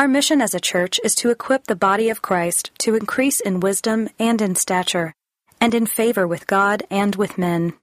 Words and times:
Our 0.00 0.08
mission 0.08 0.40
as 0.40 0.54
a 0.54 0.60
church 0.60 0.98
is 1.04 1.14
to 1.16 1.28
equip 1.28 1.64
the 1.64 1.76
body 1.76 2.08
of 2.08 2.22
Christ 2.22 2.70
to 2.78 2.94
increase 2.94 3.38
in 3.38 3.60
wisdom 3.60 4.08
and 4.18 4.40
in 4.40 4.54
stature, 4.54 5.12
and 5.60 5.74
in 5.74 5.84
favor 5.84 6.26
with 6.26 6.46
God 6.46 6.84
and 6.90 7.14
with 7.16 7.36
men. 7.36 7.74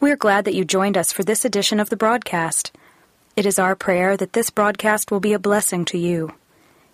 We're 0.00 0.16
glad 0.16 0.46
that 0.46 0.54
you 0.54 0.64
joined 0.64 0.96
us 0.96 1.12
for 1.12 1.24
this 1.24 1.44
edition 1.44 1.78
of 1.78 1.90
the 1.90 1.96
broadcast. 2.04 2.72
It 3.36 3.44
is 3.44 3.58
our 3.58 3.76
prayer 3.76 4.16
that 4.16 4.32
this 4.32 4.48
broadcast 4.48 5.10
will 5.10 5.20
be 5.20 5.34
a 5.34 5.38
blessing 5.38 5.84
to 5.92 5.98
you. 5.98 6.32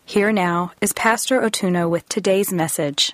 Here 0.04 0.32
now 0.32 0.72
is 0.80 0.92
Pastor 0.92 1.40
Otuno 1.40 1.88
with 1.88 2.08
today's 2.08 2.52
message. 2.52 3.12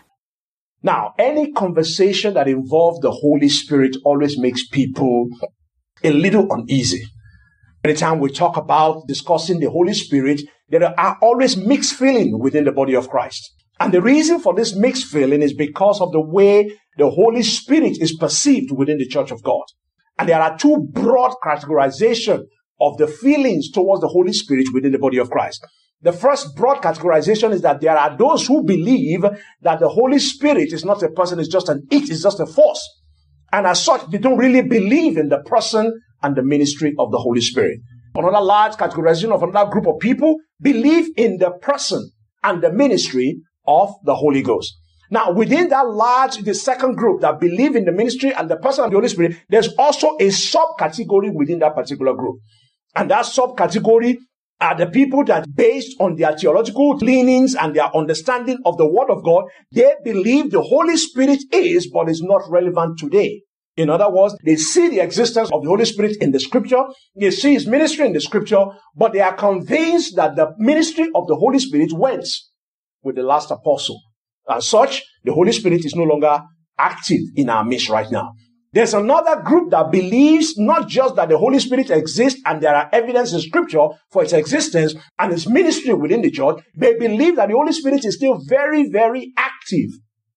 Now, 0.82 1.12
any 1.18 1.52
conversation 1.52 2.32
that 2.32 2.48
involves 2.48 3.00
the 3.00 3.10
Holy 3.10 3.50
Spirit 3.50 3.98
always 4.02 4.38
makes 4.38 4.66
people 4.66 5.28
a 6.02 6.10
little 6.10 6.50
uneasy. 6.50 7.04
Anytime 7.84 8.18
we 8.18 8.32
talk 8.32 8.56
about 8.56 9.06
discussing 9.06 9.60
the 9.60 9.68
Holy 9.68 9.92
Spirit, 9.92 10.40
there 10.74 10.98
are 10.98 11.18
always 11.20 11.56
mixed 11.56 11.94
feelings 11.94 12.34
within 12.38 12.64
the 12.64 12.72
body 12.72 12.94
of 12.94 13.08
Christ. 13.08 13.52
And 13.80 13.92
the 13.92 14.02
reason 14.02 14.40
for 14.40 14.54
this 14.54 14.74
mixed 14.74 15.06
feeling 15.06 15.42
is 15.42 15.52
because 15.52 16.00
of 16.00 16.12
the 16.12 16.20
way 16.20 16.78
the 16.96 17.10
Holy 17.10 17.42
Spirit 17.42 17.98
is 18.00 18.16
perceived 18.16 18.70
within 18.70 18.98
the 18.98 19.06
church 19.06 19.30
of 19.30 19.42
God. 19.42 19.64
And 20.18 20.28
there 20.28 20.40
are 20.40 20.56
two 20.56 20.88
broad 20.92 21.34
categorization 21.44 22.44
of 22.80 22.96
the 22.98 23.06
feelings 23.06 23.70
towards 23.70 24.00
the 24.00 24.08
Holy 24.08 24.32
Spirit 24.32 24.66
within 24.72 24.92
the 24.92 24.98
body 24.98 25.18
of 25.18 25.30
Christ. 25.30 25.66
The 26.02 26.12
first 26.12 26.54
broad 26.54 26.82
categorization 26.82 27.52
is 27.52 27.62
that 27.62 27.80
there 27.80 27.96
are 27.96 28.16
those 28.16 28.46
who 28.46 28.62
believe 28.62 29.22
that 29.62 29.80
the 29.80 29.88
Holy 29.88 30.18
Spirit 30.18 30.72
is 30.72 30.84
not 30.84 31.02
a 31.02 31.08
person, 31.08 31.38
it's 31.38 31.48
just 31.48 31.68
an 31.68 31.86
it, 31.90 32.10
it's 32.10 32.22
just 32.22 32.40
a 32.40 32.46
force. 32.46 32.86
And 33.52 33.66
as 33.66 33.82
such, 33.82 34.10
they 34.10 34.18
don't 34.18 34.38
really 34.38 34.62
believe 34.62 35.16
in 35.16 35.28
the 35.28 35.38
person 35.46 36.00
and 36.22 36.36
the 36.36 36.42
ministry 36.42 36.94
of 36.98 37.10
the 37.10 37.18
Holy 37.18 37.40
Spirit. 37.40 37.80
Another 38.16 38.40
large 38.40 38.74
categorization 38.74 39.32
of 39.32 39.42
another 39.42 39.70
group 39.70 39.86
of 39.86 39.98
people 39.98 40.36
believe 40.60 41.08
in 41.16 41.38
the 41.38 41.50
person 41.50 42.10
and 42.44 42.62
the 42.62 42.72
ministry 42.72 43.40
of 43.66 43.92
the 44.04 44.14
Holy 44.14 44.42
Ghost. 44.42 44.78
Now, 45.10 45.32
within 45.32 45.68
that 45.68 45.88
large, 45.88 46.38
the 46.38 46.54
second 46.54 46.96
group 46.96 47.20
that 47.20 47.40
believe 47.40 47.76
in 47.76 47.84
the 47.84 47.92
ministry 47.92 48.32
and 48.32 48.48
the 48.48 48.56
person 48.56 48.84
of 48.84 48.90
the 48.90 48.96
Holy 48.96 49.08
Spirit, 49.08 49.36
there's 49.48 49.68
also 49.78 50.16
a 50.16 50.28
subcategory 50.28 51.32
within 51.32 51.58
that 51.60 51.74
particular 51.74 52.14
group. 52.14 52.36
And 52.96 53.10
that 53.10 53.24
subcategory 53.26 54.16
are 54.60 54.76
the 54.76 54.86
people 54.86 55.24
that 55.24 55.46
based 55.54 55.96
on 56.00 56.16
their 56.16 56.36
theological 56.36 56.96
leanings 56.96 57.54
and 57.54 57.74
their 57.74 57.94
understanding 57.94 58.58
of 58.64 58.76
the 58.76 58.86
word 58.86 59.10
of 59.10 59.24
God, 59.24 59.44
they 59.72 59.94
believe 60.04 60.50
the 60.50 60.62
Holy 60.62 60.96
Spirit 60.96 61.40
is, 61.52 61.90
but 61.92 62.08
is 62.08 62.22
not 62.22 62.42
relevant 62.48 62.98
today. 62.98 63.42
In 63.76 63.90
other 63.90 64.08
words, 64.08 64.36
they 64.44 64.56
see 64.56 64.88
the 64.88 65.00
existence 65.00 65.50
of 65.52 65.62
the 65.62 65.68
Holy 65.68 65.84
Spirit 65.84 66.16
in 66.20 66.30
the 66.30 66.38
scripture. 66.38 66.84
They 67.16 67.30
see 67.30 67.54
his 67.54 67.66
ministry 67.66 68.06
in 68.06 68.12
the 68.12 68.20
scripture, 68.20 68.64
but 68.94 69.12
they 69.12 69.20
are 69.20 69.34
convinced 69.34 70.14
that 70.16 70.36
the 70.36 70.54
ministry 70.58 71.08
of 71.14 71.26
the 71.26 71.34
Holy 71.34 71.58
Spirit 71.58 71.92
went 71.92 72.26
with 73.02 73.16
the 73.16 73.22
last 73.22 73.50
apostle. 73.50 74.00
As 74.48 74.68
such, 74.68 75.02
the 75.24 75.32
Holy 75.32 75.52
Spirit 75.52 75.84
is 75.84 75.96
no 75.96 76.04
longer 76.04 76.40
active 76.78 77.20
in 77.34 77.50
our 77.50 77.64
midst 77.64 77.88
right 77.88 78.10
now. 78.10 78.32
There's 78.72 78.94
another 78.94 79.40
group 79.42 79.70
that 79.70 79.92
believes 79.92 80.58
not 80.58 80.88
just 80.88 81.14
that 81.16 81.28
the 81.28 81.38
Holy 81.38 81.60
Spirit 81.60 81.90
exists 81.90 82.40
and 82.44 82.60
there 82.60 82.74
are 82.74 82.88
evidence 82.92 83.32
in 83.32 83.40
scripture 83.40 83.86
for 84.10 84.24
its 84.24 84.32
existence 84.32 84.94
and 85.18 85.32
its 85.32 85.48
ministry 85.48 85.94
within 85.94 86.22
the 86.22 86.30
church. 86.30 86.60
They 86.76 86.96
believe 86.96 87.36
that 87.36 87.48
the 87.48 87.54
Holy 87.54 87.72
Spirit 87.72 88.04
is 88.04 88.16
still 88.16 88.40
very, 88.48 88.90
very 88.90 89.32
active 89.36 89.90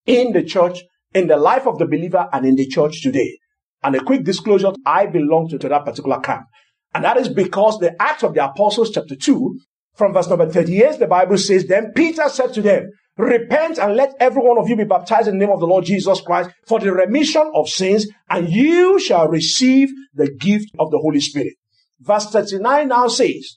in 0.06 0.32
the 0.32 0.44
church 0.44 0.80
in 1.18 1.28
the 1.28 1.36
life 1.36 1.66
of 1.66 1.78
the 1.78 1.86
believer 1.86 2.28
and 2.32 2.46
in 2.46 2.56
the 2.56 2.66
church 2.66 3.02
today. 3.02 3.38
And 3.82 3.94
a 3.94 4.00
quick 4.00 4.24
disclosure, 4.24 4.72
I 4.86 5.06
belong 5.06 5.48
to, 5.50 5.58
to 5.58 5.68
that 5.68 5.84
particular 5.84 6.20
camp. 6.20 6.46
And 6.94 7.04
that 7.04 7.16
is 7.16 7.28
because 7.28 7.78
the 7.78 8.00
Acts 8.00 8.22
of 8.22 8.34
the 8.34 8.44
Apostles, 8.44 8.90
chapter 8.90 9.14
2, 9.14 9.58
from 9.94 10.14
verse 10.14 10.28
number 10.28 10.48
38, 10.48 10.98
the 10.98 11.06
Bible 11.06 11.38
says, 11.38 11.66
Then 11.66 11.92
Peter 11.94 12.28
said 12.28 12.54
to 12.54 12.62
them, 12.62 12.90
Repent 13.16 13.78
and 13.78 13.96
let 13.96 14.14
every 14.20 14.40
one 14.40 14.58
of 14.58 14.68
you 14.68 14.76
be 14.76 14.84
baptized 14.84 15.26
in 15.26 15.38
the 15.38 15.44
name 15.44 15.52
of 15.52 15.58
the 15.58 15.66
Lord 15.66 15.84
Jesus 15.84 16.20
Christ 16.20 16.50
for 16.68 16.78
the 16.78 16.92
remission 16.92 17.50
of 17.52 17.68
sins, 17.68 18.06
and 18.30 18.48
you 18.48 19.00
shall 19.00 19.26
receive 19.26 19.90
the 20.14 20.32
gift 20.32 20.70
of 20.78 20.92
the 20.92 20.98
Holy 20.98 21.20
Spirit. 21.20 21.54
Verse 22.00 22.26
39 22.26 22.88
now 22.88 23.08
says, 23.08 23.56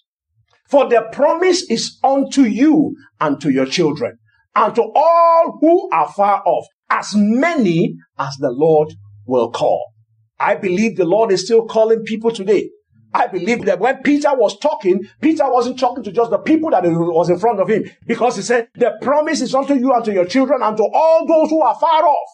For 0.68 0.90
the 0.90 1.08
promise 1.12 1.62
is 1.70 2.00
unto 2.04 2.42
you 2.42 2.96
and 3.20 3.40
to 3.40 3.52
your 3.52 3.68
children, 3.68 4.18
and 4.56 4.74
to 4.74 4.82
all 4.82 5.60
who 5.62 5.90
are 5.92 6.12
far 6.12 6.42
off, 6.44 6.66
as 6.91 7.13
many 7.16 7.96
as 8.19 8.35
the 8.38 8.52
Lord 8.52 8.94
will 9.25 9.50
call. 9.50 9.94
I 10.40 10.56
believe 10.56 10.97
the 10.97 11.06
Lord 11.06 11.31
is 11.31 11.46
still 11.46 11.66
calling 11.66 12.03
people 12.03 12.31
today. 12.31 12.69
I 13.13 13.28
believe 13.28 13.66
that 13.66 13.79
when 13.79 14.02
Peter 14.03 14.29
was 14.34 14.57
talking, 14.59 15.03
Peter 15.22 15.50
wasn't 15.50 15.79
talking 15.79 16.03
to 16.03 16.12
just 16.12 16.31
the 16.31 16.38
people 16.38 16.69
that 16.72 16.84
was 16.84 17.29
in 17.29 17.40
front 17.40 17.59
of 17.59 17.69
him 17.69 17.84
because 18.07 18.35
he 18.35 18.41
said, 18.41 18.68
the 18.75 18.94
promise 19.02 19.41
is 19.41 19.53
unto 19.56 19.74
you 19.74 19.94
and 19.94 20.03
to 20.06 20.13
your 20.13 20.25
children 20.25 20.62
and 20.63 20.78
to 20.78 20.84
all 20.84 21.25
those 21.28 21.50
who 21.50 21.62
are 21.62 21.75
far 21.75 22.03
off. 22.06 22.29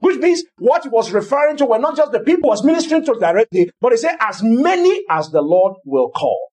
Which 0.00 0.18
means 0.18 0.44
what 0.58 0.84
he 0.84 0.88
was 0.88 1.12
referring 1.12 1.56
to 1.58 1.66
were 1.66 1.78
not 1.78 1.96
just 1.96 2.12
the 2.12 2.20
people 2.20 2.48
was 2.48 2.64
ministering 2.64 3.04
to 3.04 3.16
directly, 3.20 3.70
but 3.80 3.92
he 3.92 3.98
said, 3.98 4.16
as 4.20 4.42
many 4.42 5.02
as 5.10 5.30
the 5.30 5.42
Lord 5.42 5.74
will 5.84 6.10
call. 6.10 6.48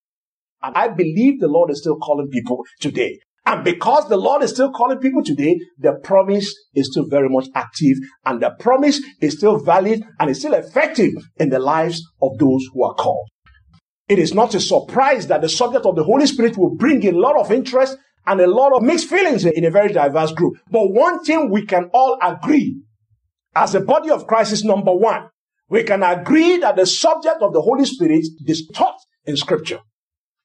And 0.62 0.76
I 0.76 0.90
believe 0.90 1.40
the 1.40 1.48
Lord 1.48 1.72
is 1.72 1.80
still 1.80 1.98
calling 1.98 2.30
people 2.30 2.64
today. 2.82 3.20
And 3.48 3.64
because 3.64 4.10
the 4.10 4.18
Lord 4.18 4.44
is 4.44 4.52
still 4.52 4.74
calling 4.74 4.98
people 4.98 5.24
today, 5.24 5.58
the 5.80 5.94
promise 6.04 6.54
is 6.76 6.88
still 6.92 7.08
very 7.08 7.30
much 7.30 7.48
active 7.56 7.96
and 8.26 8.42
the 8.42 8.50
promise 8.60 9.00
is 9.22 9.38
still 9.38 9.58
valid 9.58 10.04
and 10.20 10.30
is 10.30 10.40
still 10.40 10.54
effective 10.54 11.14
in 11.38 11.48
the 11.48 11.58
lives 11.58 12.04
of 12.22 12.38
those 12.40 12.68
who 12.74 12.84
are 12.84 12.94
called. 12.96 13.30
It 14.10 14.20
is 14.20 14.34
not 14.34 14.54
a 14.54 14.60
surprise 14.60 15.28
that 15.28 15.40
the 15.40 15.48
subject 15.48 15.86
of 15.86 15.96
the 15.96 16.04
Holy 16.04 16.26
Spirit 16.26 16.58
will 16.58 16.76
bring 16.76 17.06
a 17.08 17.12
lot 17.12 17.40
of 17.40 17.50
interest 17.50 17.98
and 18.26 18.42
a 18.42 18.48
lot 18.48 18.74
of 18.74 18.84
mixed 18.84 19.08
feelings 19.08 19.46
in 19.46 19.64
a 19.64 19.72
very 19.72 19.94
diverse 19.94 20.34
group. 20.34 20.56
But 20.70 20.92
one 20.92 21.24
thing 21.24 21.50
we 21.50 21.66
can 21.66 21.90
all 21.94 22.20
agree 22.22 22.82
as 23.56 23.74
a 23.76 23.80
body 23.80 24.10
of 24.10 24.28
Christ 24.28 24.52
is 24.52 24.66
number 24.66 24.94
one. 24.94 25.30
We 25.70 25.84
can 25.84 26.04
agree 26.04 26.58
that 26.58 26.76
the 26.76 26.86
subject 26.86 27.42
of 27.42 27.54
the 27.54 27.62
Holy 27.62 27.86
Spirit 27.86 28.26
is 28.46 28.70
taught 28.74 29.00
in 29.24 29.38
scripture. 29.38 29.80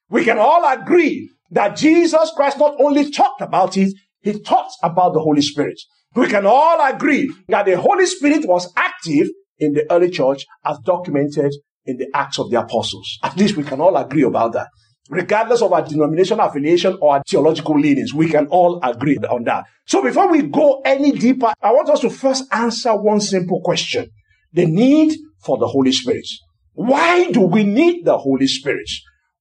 We 0.08 0.24
can 0.24 0.38
all 0.38 0.64
agree 0.72 1.30
that 1.52 1.76
Jesus 1.76 2.32
Christ 2.34 2.58
not 2.58 2.74
only 2.80 3.10
talked 3.10 3.40
about 3.40 3.76
it, 3.76 3.94
he 4.20 4.40
taught 4.40 4.70
about 4.82 5.12
the 5.12 5.20
Holy 5.20 5.42
Spirit. 5.42 5.80
We 6.14 6.26
can 6.26 6.46
all 6.46 6.84
agree 6.84 7.32
that 7.48 7.66
the 7.66 7.78
Holy 7.78 8.06
Spirit 8.06 8.46
was 8.46 8.72
active 8.76 9.28
in 9.58 9.72
the 9.74 9.90
early 9.90 10.10
church 10.10 10.44
as 10.64 10.78
documented 10.84 11.52
in 11.84 11.96
the 11.98 12.08
Acts 12.14 12.38
of 12.38 12.50
the 12.50 12.60
Apostles. 12.60 13.18
At 13.22 13.36
least 13.36 13.56
we 13.56 13.64
can 13.64 13.80
all 13.80 13.96
agree 13.96 14.22
about 14.22 14.52
that. 14.52 14.68
Regardless 15.10 15.62
of 15.62 15.72
our 15.72 15.82
denominational 15.82 16.46
affiliation 16.46 16.96
or 17.00 17.14
our 17.14 17.22
theological 17.28 17.78
leanings, 17.78 18.14
we 18.14 18.28
can 18.28 18.46
all 18.46 18.80
agree 18.82 19.18
on 19.18 19.44
that. 19.44 19.66
So 19.86 20.02
before 20.02 20.30
we 20.30 20.42
go 20.42 20.80
any 20.84 21.12
deeper, 21.12 21.52
I 21.60 21.72
want 21.72 21.90
us 21.90 22.00
to 22.00 22.10
first 22.10 22.44
answer 22.52 22.96
one 22.96 23.20
simple 23.20 23.60
question. 23.62 24.08
The 24.52 24.66
need 24.66 25.18
for 25.44 25.58
the 25.58 25.66
Holy 25.66 25.92
Spirit. 25.92 26.26
Why 26.74 27.30
do 27.30 27.40
we 27.40 27.64
need 27.64 28.04
the 28.04 28.16
Holy 28.16 28.46
Spirit? 28.46 28.88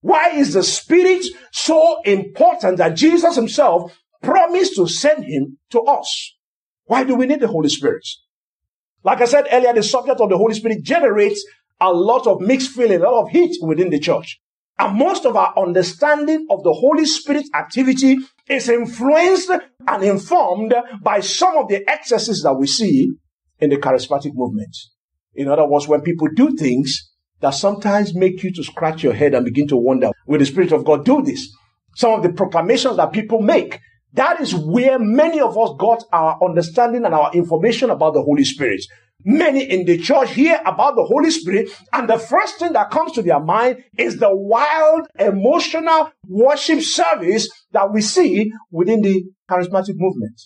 Why 0.02 0.30
is 0.30 0.52
the 0.52 0.62
Spirit 0.62 1.24
so 1.52 2.02
important 2.02 2.78
that 2.78 2.96
Jesus 2.96 3.36
himself 3.36 3.96
promised 4.20 4.74
to 4.76 4.86
send 4.86 5.24
him 5.24 5.58
to 5.70 5.80
us? 5.82 6.36
Why 6.84 7.04
do 7.04 7.14
we 7.14 7.26
need 7.26 7.40
the 7.40 7.48
Holy 7.48 7.68
Spirit? 7.68 8.06
Like 9.04 9.20
I 9.20 9.24
said 9.24 9.46
earlier, 9.50 9.72
the 9.72 9.82
subject 9.82 10.20
of 10.20 10.28
the 10.28 10.36
Holy 10.36 10.54
Spirit 10.54 10.82
generates 10.82 11.44
a 11.80 11.92
lot 11.92 12.26
of 12.26 12.40
mixed 12.40 12.72
feeling, 12.72 13.00
a 13.00 13.10
lot 13.10 13.22
of 13.22 13.30
heat 13.30 13.56
within 13.62 13.90
the 13.90 13.98
church. 13.98 14.40
And 14.78 14.98
most 14.98 15.24
of 15.24 15.36
our 15.36 15.54
understanding 15.56 16.46
of 16.50 16.64
the 16.64 16.72
Holy 16.72 17.06
Spirit 17.06 17.46
activity 17.54 18.18
is 18.48 18.68
influenced 18.68 19.50
and 19.86 20.02
informed 20.02 20.74
by 21.00 21.20
some 21.20 21.56
of 21.56 21.68
the 21.68 21.88
excesses 21.88 22.42
that 22.42 22.54
we 22.54 22.66
see 22.66 23.12
in 23.60 23.70
the 23.70 23.76
charismatic 23.76 24.32
movement. 24.34 24.76
In 25.34 25.48
other 25.48 25.66
words, 25.66 25.86
when 25.86 26.00
people 26.00 26.28
do 26.34 26.56
things 26.56 27.11
that 27.42 27.50
sometimes 27.50 28.14
make 28.14 28.42
you 28.42 28.52
to 28.52 28.64
scratch 28.64 29.02
your 29.02 29.12
head 29.12 29.34
and 29.34 29.44
begin 29.44 29.68
to 29.68 29.76
wonder, 29.76 30.10
will 30.26 30.38
the 30.38 30.46
Spirit 30.46 30.72
of 30.72 30.84
God 30.84 31.04
do 31.04 31.22
this? 31.22 31.54
Some 31.94 32.12
of 32.12 32.22
the 32.22 32.32
proclamations 32.32 32.96
that 32.96 33.12
people 33.12 33.42
make, 33.42 33.78
that 34.14 34.40
is 34.40 34.54
where 34.54 34.98
many 34.98 35.40
of 35.40 35.58
us 35.58 35.70
got 35.78 36.04
our 36.12 36.38
understanding 36.42 37.04
and 37.04 37.14
our 37.14 37.32
information 37.32 37.90
about 37.90 38.14
the 38.14 38.22
Holy 38.22 38.44
Spirit. 38.44 38.82
Many 39.24 39.62
in 39.62 39.84
the 39.84 39.98
church 39.98 40.30
hear 40.30 40.60
about 40.66 40.96
the 40.96 41.04
Holy 41.04 41.30
Spirit, 41.30 41.70
and 41.92 42.08
the 42.08 42.18
first 42.18 42.58
thing 42.58 42.72
that 42.72 42.90
comes 42.90 43.12
to 43.12 43.22
their 43.22 43.40
mind 43.40 43.84
is 43.96 44.18
the 44.18 44.34
wild, 44.34 45.06
emotional 45.18 46.10
worship 46.26 46.80
service 46.80 47.48
that 47.72 47.92
we 47.92 48.00
see 48.00 48.50
within 48.70 49.00
the 49.02 49.22
charismatic 49.48 49.94
movement. 49.96 50.40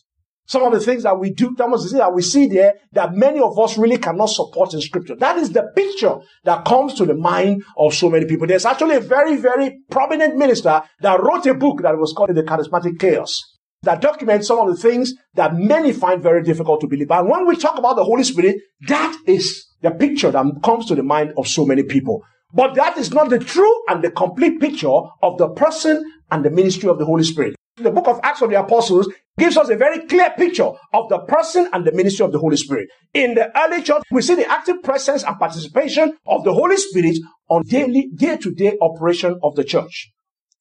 Some 0.47 0.63
of 0.63 0.73
the 0.73 0.81
things 0.81 1.03
that 1.03 1.19
we 1.19 1.31
do, 1.31 1.55
that 1.57 2.13
we 2.15 2.23
see 2.23 2.47
there 2.47 2.75
that 2.93 3.15
many 3.15 3.41
of 3.41 3.59
us 3.59 3.77
really 3.77 3.99
cannot 3.99 4.27
support 4.27 4.75
in 4.75 4.81
scripture. 4.81 5.17
That 5.17 5.39
is 5.39 5.51
the 5.51 5.71
picture 5.75 6.17
that 6.45 6.65
comes 6.65 6.95
to 6.95 7.05
the 7.05 7.15
mind 7.15 7.65
of 7.77 7.95
so 7.95 8.09
many 8.09 8.27
people. 8.27 8.47
There's 8.47 8.65
actually 8.65 8.97
a 8.97 9.01
very, 9.01 9.37
very 9.37 9.79
prominent 9.91 10.37
minister 10.37 10.83
that 11.01 11.23
wrote 11.23 11.47
a 11.47 11.55
book 11.55 11.83
that 11.83 11.99
was 11.99 12.13
called 12.17 12.35
The 12.35 12.43
Charismatic 12.43 12.99
Chaos 12.99 13.57
that 13.83 14.01
documents 14.01 14.49
some 14.49 14.59
of 14.59 14.69
the 14.69 14.77
things 14.77 15.15
that 15.35 15.55
many 15.55 15.93
find 15.93 16.23
very 16.23 16.43
difficult 16.43 16.81
to 16.81 16.87
believe. 16.87 17.11
And 17.11 17.29
when 17.29 17.47
we 17.47 17.57
talk 17.57 17.79
about 17.79 17.97
the 17.97 18.05
Holy 18.05 18.25
Spirit, 18.25 18.57
that 18.89 19.17
is 19.27 19.67
the 19.81 19.91
picture 19.93 20.31
that 20.31 20.45
comes 20.63 20.87
to 20.87 20.95
the 20.95 21.03
mind 21.03 21.33
of 21.37 21.47
so 21.47 21.65
many 21.65 21.83
people. 21.83 22.23
But 22.53 22.75
that 22.75 22.99
is 22.99 23.13
not 23.13 23.31
the 23.31 23.39
true 23.39 23.85
and 23.89 24.03
the 24.03 24.11
complete 24.11 24.61
picture 24.61 24.89
of 24.89 25.39
the 25.39 25.49
person 25.49 26.05
and 26.31 26.45
the 26.45 26.51
ministry 26.51 26.89
of 26.89 26.99
the 26.99 27.05
Holy 27.05 27.25
Spirit. 27.25 27.56
The 27.79 27.91
book 27.91 28.09
of 28.09 28.21
Acts 28.23 28.41
of 28.41 28.49
the 28.49 28.59
Apostles 28.59 29.07
gives 29.39 29.59
us 29.59 29.69
a 29.69 29.77
very 29.77 30.07
clear 30.07 30.31
picture 30.31 30.71
of 30.95 31.11
the 31.11 31.19
person 31.29 31.69
and 31.75 31.85
the 31.85 31.93
ministry 31.93 32.25
of 32.25 32.33
the 32.33 32.39
Holy 32.39 32.57
Spirit. 32.57 32.89
In 33.13 33.35
the 33.35 33.51
early 33.59 33.83
church, 33.83 34.03
we 34.11 34.23
see 34.23 34.35
the 34.35 34.51
active 34.51 34.83
presence 34.83 35.23
and 35.23 35.39
participation 35.39 36.17
of 36.27 36.43
the 36.43 36.55
Holy 36.55 36.79
Spirit 36.79 37.19
on 37.51 37.65
daily, 37.67 38.09
day-to-day 38.15 38.79
operation 38.81 39.39
of 39.43 39.55
the 39.57 39.65
church. 39.65 40.11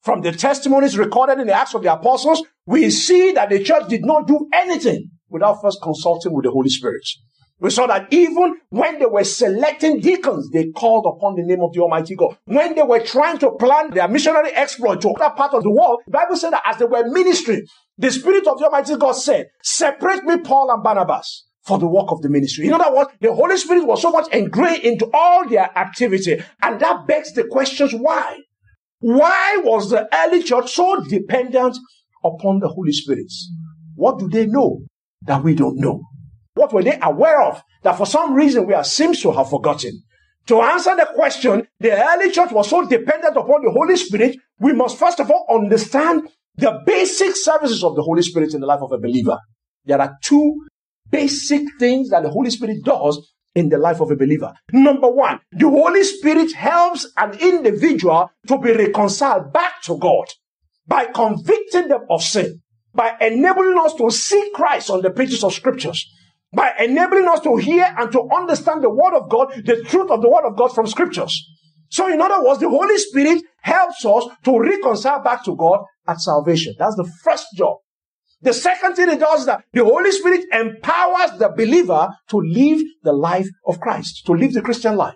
From 0.02 0.24
the 0.24 0.34
testimonies 0.34 0.98
recorded 0.98 1.40
in 1.40 1.48
the 1.48 1.54
Acts 1.54 1.74
of 1.74 1.84
the 1.84 1.94
Apostles, 1.94 2.44
we 2.66 2.90
see 2.90 3.32
that 3.32 3.50
the 3.50 3.64
church 3.64 3.88
did 3.88 4.06
not 4.06 4.28
do 4.28 4.50
anything 4.54 5.10
without 5.30 5.62
first 5.62 5.80
consulting 5.82 6.34
with 6.34 6.44
the 6.44 6.52
Holy 6.52 6.70
Spirit. 6.70 7.08
We 7.60 7.70
saw 7.70 7.88
that 7.88 8.12
even 8.12 8.56
when 8.70 9.00
they 9.00 9.06
were 9.06 9.24
selecting 9.24 10.02
deacons, 10.02 10.50
they 10.52 10.72
called 10.72 11.06
upon 11.06 11.36
the 11.36 11.44
name 11.44 11.62
of 11.62 11.72
the 11.74 11.80
Almighty 11.80 12.16
God. 12.16 12.38
When 12.46 12.76
they 12.76 12.84
were 12.84 13.00
trying 13.00 13.38
to 13.40 13.52
plan 13.52 13.92
their 13.92 14.08
missionary 14.10 14.52
exploit 14.54 15.02
to 15.02 15.12
other 15.12 15.34
part 15.36 15.54
of 15.54 15.64
the 15.64 15.72
world, 15.72 16.02
the 16.06 16.12
Bible 16.12 16.36
said 16.36 16.52
that 16.52 16.64
as 16.66 16.78
they 16.78 16.86
were 16.86 17.08
ministering, 17.10 17.66
the 17.98 18.12
Spirit 18.12 18.46
of 18.46 18.60
the 18.60 18.66
Almighty 18.66 18.98
God 18.98 19.14
said, 19.14 19.48
separate 19.64 20.26
me 20.26 20.38
Paul 20.40 20.70
and 20.72 20.84
Barnabas 20.84 21.46
for 21.64 21.80
the 21.80 21.88
work 21.88 22.12
of 22.12 22.22
the 22.22 22.30
ministry. 22.30 22.68
In 22.68 22.74
other 22.74 22.94
words, 22.94 23.10
the 23.22 23.34
Holy 23.34 23.58
Spirit 23.58 23.86
was 23.88 24.02
so 24.02 24.12
much 24.12 24.28
ingrained 24.34 24.84
into 24.84 25.10
all 25.14 25.48
their 25.48 25.76
activity. 25.78 26.44
And 26.62 26.80
that 26.82 27.08
begs 27.08 27.34
the 27.34 27.46
questions 27.46 27.94
why? 27.94 28.38
Why 29.00 29.62
was 29.64 29.90
the 29.90 30.08
early 30.14 30.44
church 30.44 30.74
so 30.74 31.02
dependent 31.04 31.78
upon 32.24 32.60
the 32.60 32.68
Holy 32.68 32.92
Spirit? 32.92 33.32
What 33.96 34.20
do 34.20 34.28
they 34.28 34.46
know 34.46 34.82
that 35.24 35.44
we 35.44 35.56
don't 35.56 35.78
know? 35.80 36.04
What 36.56 36.74
were 36.74 36.84
they 36.84 36.98
aware 37.02 37.42
of 37.42 37.62
that 37.84 37.98
for 37.98 38.06
some 38.06 38.34
reason 38.34 38.66
we 38.66 38.74
are 38.74 38.84
seems 38.84 39.22
to 39.22 39.32
have 39.32 39.50
forgotten? 39.50 40.02
To 40.48 40.62
answer 40.62 40.96
the 40.96 41.10
question, 41.14 41.68
the 41.80 41.92
early 41.92 42.32
church 42.32 42.52
was 42.52 42.70
so 42.70 42.88
dependent 42.88 43.36
upon 43.36 43.64
the 43.64 43.72
Holy 43.72 43.98
Spirit, 43.98 44.38
we 44.60 44.74
must 44.74 44.98
first 44.98 45.20
of 45.20 45.30
all 45.30 45.46
understand 45.50 46.30
the 46.58 46.82
basic 46.86 47.36
services 47.36 47.84
of 47.84 47.96
the 47.96 48.02
Holy 48.02 48.22
Spirit 48.22 48.54
in 48.54 48.62
the 48.62 48.68
life 48.68 48.82
of 48.82 48.92
a 48.92 48.98
believer. 48.98 49.38
There 49.84 50.00
are 50.00 50.18
two 50.24 50.66
basic 51.12 51.64
things 51.80 52.10
that 52.10 52.24
the 52.24 52.30
Holy 52.30 52.50
Spirit 52.50 52.84
does 52.84 53.34
in 53.54 53.70
the 53.70 53.78
life 53.78 54.00
of 54.00 54.12
a 54.12 54.16
believer. 54.16 54.54
Number 54.72 55.10
one, 55.10 55.40
the 55.52 55.70
Holy 55.70 56.04
Spirit 56.04 56.54
helps 56.54 57.12
an 57.18 57.38
individual 57.40 58.32
to 58.48 58.58
be 58.60 58.72
reconciled 58.72 59.52
back 59.52 59.82
to 59.84 59.98
God 59.98 60.26
by 60.88 61.06
convicting 61.08 61.88
them 61.88 62.06
of 62.10 62.22
sin, 62.22 62.62
by 62.94 63.16
enabling 63.20 63.78
us 63.80 63.94
to 63.96 64.10
see 64.12 64.52
Christ 64.54 64.90
on 64.90 65.02
the 65.02 65.10
pages 65.10 65.44
of 65.44 65.54
scriptures, 65.54 66.08
by 66.56 66.74
enabling 66.80 67.28
us 67.28 67.42
to 67.42 67.58
hear 67.58 67.94
and 67.98 68.12
to 68.12 68.30
understand 68.34 68.84
the 68.84 68.90
word 68.90 69.14
of 69.14 69.30
God, 69.30 69.54
the 69.66 69.84
truth 69.84 70.10
of 70.10 70.22
the 70.22 70.30
word 70.30 70.46
of 70.46 70.56
God 70.56 70.74
from 70.74 70.88
scriptures. 70.88 71.46
So 71.90 72.12
in 72.12 72.22
other 72.22 72.44
words, 72.44 72.60
the 72.60 72.70
Holy 72.70 72.98
Spirit 72.98 73.44
helps 73.62 74.06
us 74.06 74.26
to 74.44 74.60
reconcile 74.60 75.22
back 75.22 75.44
to 75.46 75.56
God 75.56 75.82
at 76.08 76.20
salvation. 76.20 76.74
That's 76.80 76.96
the 76.96 77.10
first 77.24 77.48
job. 77.56 77.78
The 78.42 78.54
second 78.54 78.96
thing 78.96 79.10
it 79.10 79.20
does 79.20 79.42
is 79.42 79.46
that 79.48 79.64
the 79.74 79.84
Holy 79.84 80.12
Spirit 80.12 80.46
empowers 80.52 81.38
the 81.40 81.50
believer 81.50 82.10
to 82.30 82.38
live 82.38 82.82
the 83.04 83.14
life 83.14 83.48
of 83.66 83.80
Christ, 83.80 84.26
to 84.26 84.34
live 84.34 84.54
the 84.54 84.62
Christian 84.62 84.96
life. 84.96 85.16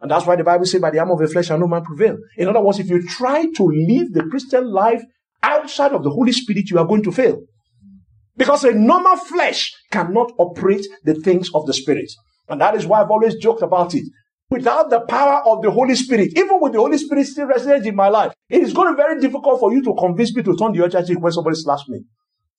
And 0.00 0.10
that's 0.10 0.26
why 0.26 0.36
the 0.36 0.44
Bible 0.44 0.64
says, 0.64 0.80
by 0.80 0.90
the 0.90 1.00
arm 1.00 1.10
of 1.10 1.18
the 1.18 1.28
flesh 1.28 1.46
shall 1.46 1.58
no 1.58 1.66
man 1.66 1.82
prevail. 1.82 2.16
In 2.36 2.48
other 2.48 2.60
words, 2.60 2.78
if 2.78 2.88
you 2.88 3.06
try 3.06 3.46
to 3.56 3.64
live 3.64 4.12
the 4.12 4.24
Christian 4.30 4.70
life 4.70 5.02
outside 5.42 5.92
of 5.92 6.04
the 6.04 6.10
Holy 6.10 6.32
Spirit, 6.32 6.70
you 6.70 6.78
are 6.78 6.86
going 6.86 7.02
to 7.02 7.12
fail. 7.12 7.40
Because 8.38 8.64
a 8.64 8.72
normal 8.72 9.16
flesh 9.16 9.74
cannot 9.90 10.32
operate 10.38 10.86
the 11.04 11.14
things 11.14 11.50
of 11.54 11.66
the 11.66 11.74
Spirit. 11.74 12.10
And 12.48 12.60
that 12.60 12.74
is 12.74 12.86
why 12.86 13.02
I've 13.02 13.10
always 13.10 13.34
joked 13.34 13.62
about 13.62 13.94
it. 13.94 14.04
Without 14.48 14.88
the 14.88 15.00
power 15.00 15.42
of 15.44 15.60
the 15.60 15.70
Holy 15.70 15.94
Spirit, 15.94 16.30
even 16.38 16.58
with 16.60 16.72
the 16.72 16.78
Holy 16.78 16.96
Spirit 16.96 17.26
still 17.26 17.46
resident 17.46 17.84
in 17.84 17.94
my 17.94 18.08
life, 18.08 18.32
it 18.48 18.62
is 18.62 18.72
going 18.72 18.88
to 18.88 18.94
be 18.94 19.02
very 19.02 19.20
difficult 19.20 19.60
for 19.60 19.72
you 19.72 19.82
to 19.82 19.92
convince 19.98 20.34
me 20.34 20.42
to 20.42 20.56
turn 20.56 20.72
the 20.72 20.82
other 20.82 21.04
cheek 21.04 21.20
when 21.20 21.32
somebody 21.32 21.56
slaps 21.56 21.86
me. 21.88 22.00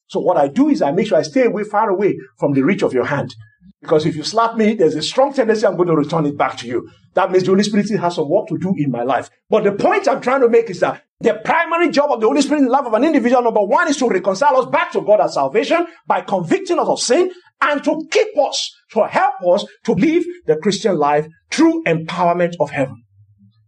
So 0.08 0.20
what 0.20 0.38
I 0.38 0.50
do 0.50 0.70
is 0.70 0.82
I 0.82 0.92
make 0.92 1.08
sure 1.08 1.18
I 1.18 1.24
stay 1.24 1.46
away, 1.46 1.64
far 1.64 1.90
away 1.90 2.18
from 2.38 2.54
the 2.54 2.62
reach 2.62 2.84
of 2.84 2.94
your 2.94 3.06
hand. 3.06 3.34
Because 3.82 4.06
if 4.06 4.16
you 4.16 4.24
slap 4.24 4.56
me, 4.56 4.74
there's 4.74 4.96
a 4.96 5.02
strong 5.02 5.34
tendency 5.34 5.66
I'm 5.66 5.78
going 5.78 5.88
to 5.88 5.96
return 5.96 6.26
it 6.26 6.38
back 6.38 6.58
to 6.58 6.68
you. 6.68 6.90
That 7.14 7.32
means 7.32 7.46
the 7.46 7.52
Holy 7.52 7.64
Spirit 7.64 7.90
has 7.90 8.16
some 8.16 8.30
work 8.30 8.48
to 8.50 8.58
do 8.58 8.74
in 8.78 8.92
my 8.92 9.04
life. 9.04 9.30
But 9.50 9.64
the 9.64 9.72
point 9.72 10.08
I'm 10.08 10.22
trying 10.22 10.42
to 10.42 10.50
make 10.50 10.70
is 10.70 10.82
that 10.82 11.04
the 11.22 11.34
primary 11.44 11.90
job 11.90 12.12
of 12.12 12.22
the 12.22 12.28
Holy 12.28 12.42
Spirit 12.42 12.60
in 12.60 12.66
the 12.66 12.72
life 12.72 12.86
of 12.86 12.94
an 12.94 13.04
individual, 13.04 13.44
number 13.44 13.62
one, 13.62 13.90
is 13.90 13.98
to 13.98 14.08
reconcile 14.08 14.56
us 14.56 14.66
back 14.68 14.92
to 14.94 15.02
God 15.02 15.20
at 15.20 15.32
salvation 15.32 15.86
by 16.08 16.22
convicting 16.22 16.80
us 16.80 16.88
of 16.88 17.00
sin 17.00 17.32
and 17.62 17.84
to 17.84 18.08
keep 18.10 18.38
us, 18.38 18.74
to 18.94 19.06
help 19.06 19.36
us 19.48 19.66
to 19.84 19.94
live 19.94 20.24
the 20.46 20.56
Christian 20.58 20.98
life 20.98 21.28
through 21.52 21.84
empowerment 21.84 22.54
of 22.60 22.70
heaven. 22.70 23.04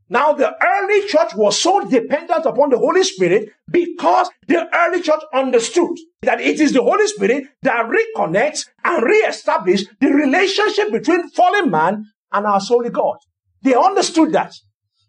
Now, 0.07 0.33
the 0.33 0.53
early 0.61 1.07
church 1.07 1.35
was 1.35 1.61
so 1.61 1.87
dependent 1.87 2.45
upon 2.45 2.69
the 2.69 2.77
Holy 2.77 3.03
Spirit 3.03 3.49
because 3.69 4.29
the 4.47 4.67
early 4.75 5.01
church 5.01 5.21
understood 5.33 5.97
that 6.21 6.41
it 6.41 6.59
is 6.59 6.73
the 6.73 6.83
Holy 6.83 7.07
Spirit 7.07 7.45
that 7.61 7.85
reconnects 7.85 8.67
and 8.83 9.03
reestablishes 9.03 9.87
the 9.99 10.07
relationship 10.07 10.91
between 10.91 11.29
fallen 11.29 11.69
man 11.69 12.05
and 12.31 12.45
our 12.45 12.59
holy 12.59 12.89
God. 12.89 13.17
They 13.61 13.73
understood 13.73 14.33
that. 14.33 14.53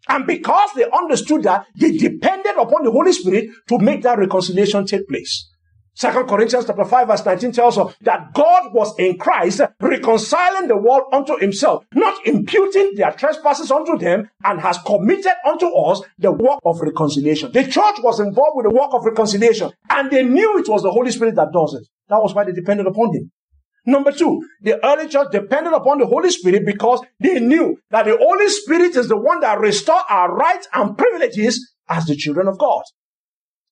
And 0.09 0.27
because 0.27 0.71
they 0.75 0.85
understood 0.91 1.45
that, 1.45 1.67
they 1.77 1.93
depended 1.93 2.57
upon 2.57 2.85
the 2.85 2.91
Holy 2.91 3.13
Spirit 3.13 3.51
to 3.69 3.79
make 3.79 4.03
that 4.03 4.19
reconciliation 4.19 4.85
take 4.87 5.09
place. 5.09 5.49
Second 5.95 6.27
Corinthians 6.27 6.65
chapter 6.67 6.87
5 6.87 7.07
verse 7.07 7.25
19 7.25 7.53
tells 7.53 7.77
us 7.77 7.95
that 8.01 8.33
God 8.33 8.73
was 8.73 8.99
in 8.99 9.19
Christ 9.19 9.61
reconciling 9.79 10.67
the 10.67 10.77
world 10.77 11.03
unto 11.13 11.39
himself, 11.39 11.85
not 11.95 12.27
imputing 12.27 12.93
their 12.95 13.13
trespasses 13.13 13.71
unto 13.71 13.99
them, 13.99 14.31
and 14.43 14.61
has 14.61 14.79
committed 14.87 15.35
unto 15.47 15.67
us 15.67 16.01
the 16.19 16.33
work 16.33 16.61
of 16.65 16.81
reconciliation. 16.81 17.53
The 17.53 17.65
church 17.65 17.97
was 18.03 18.21
involved 18.21 18.57
with 18.57 18.65
the 18.65 18.75
work 18.75 18.95
of 18.95 19.05
reconciliation, 19.05 19.71
and 19.91 20.11
they 20.11 20.25
knew 20.25 20.59
it 20.59 20.69
was 20.69 20.83
the 20.83 20.91
Holy 20.91 21.11
Spirit 21.11 21.35
that 21.35 21.53
does 21.53 21.75
it. 21.75 21.87
That 22.09 22.23
was 22.23 22.35
why 22.35 22.45
they 22.45 22.53
depended 22.53 22.87
upon 22.87 23.15
him. 23.15 23.31
Number 23.85 24.13
two, 24.13 24.47
the 24.61 24.85
early 24.85 25.09
church 25.09 25.29
depended 25.33 25.73
upon 25.73 25.99
the 25.99 26.07
Holy 26.07 26.31
Spirit 26.31 26.65
because 26.65 27.01
they 27.19 27.41
knew 27.41 27.79
that 27.91 28.05
the 28.05 28.17
Holy 28.17 28.49
Spirit 28.49 28.97
is 28.97 29.09
the 29.09 29.17
one 29.17 29.41
that 29.41 29.59
restores 29.59 30.05
our 30.09 30.35
rights 30.35 30.69
and 30.73 30.97
privileges 30.97 31.75
as 31.89 32.07
the 32.07 32.15
children 32.15 32.47
of 32.47 32.59
God. 32.59 32.83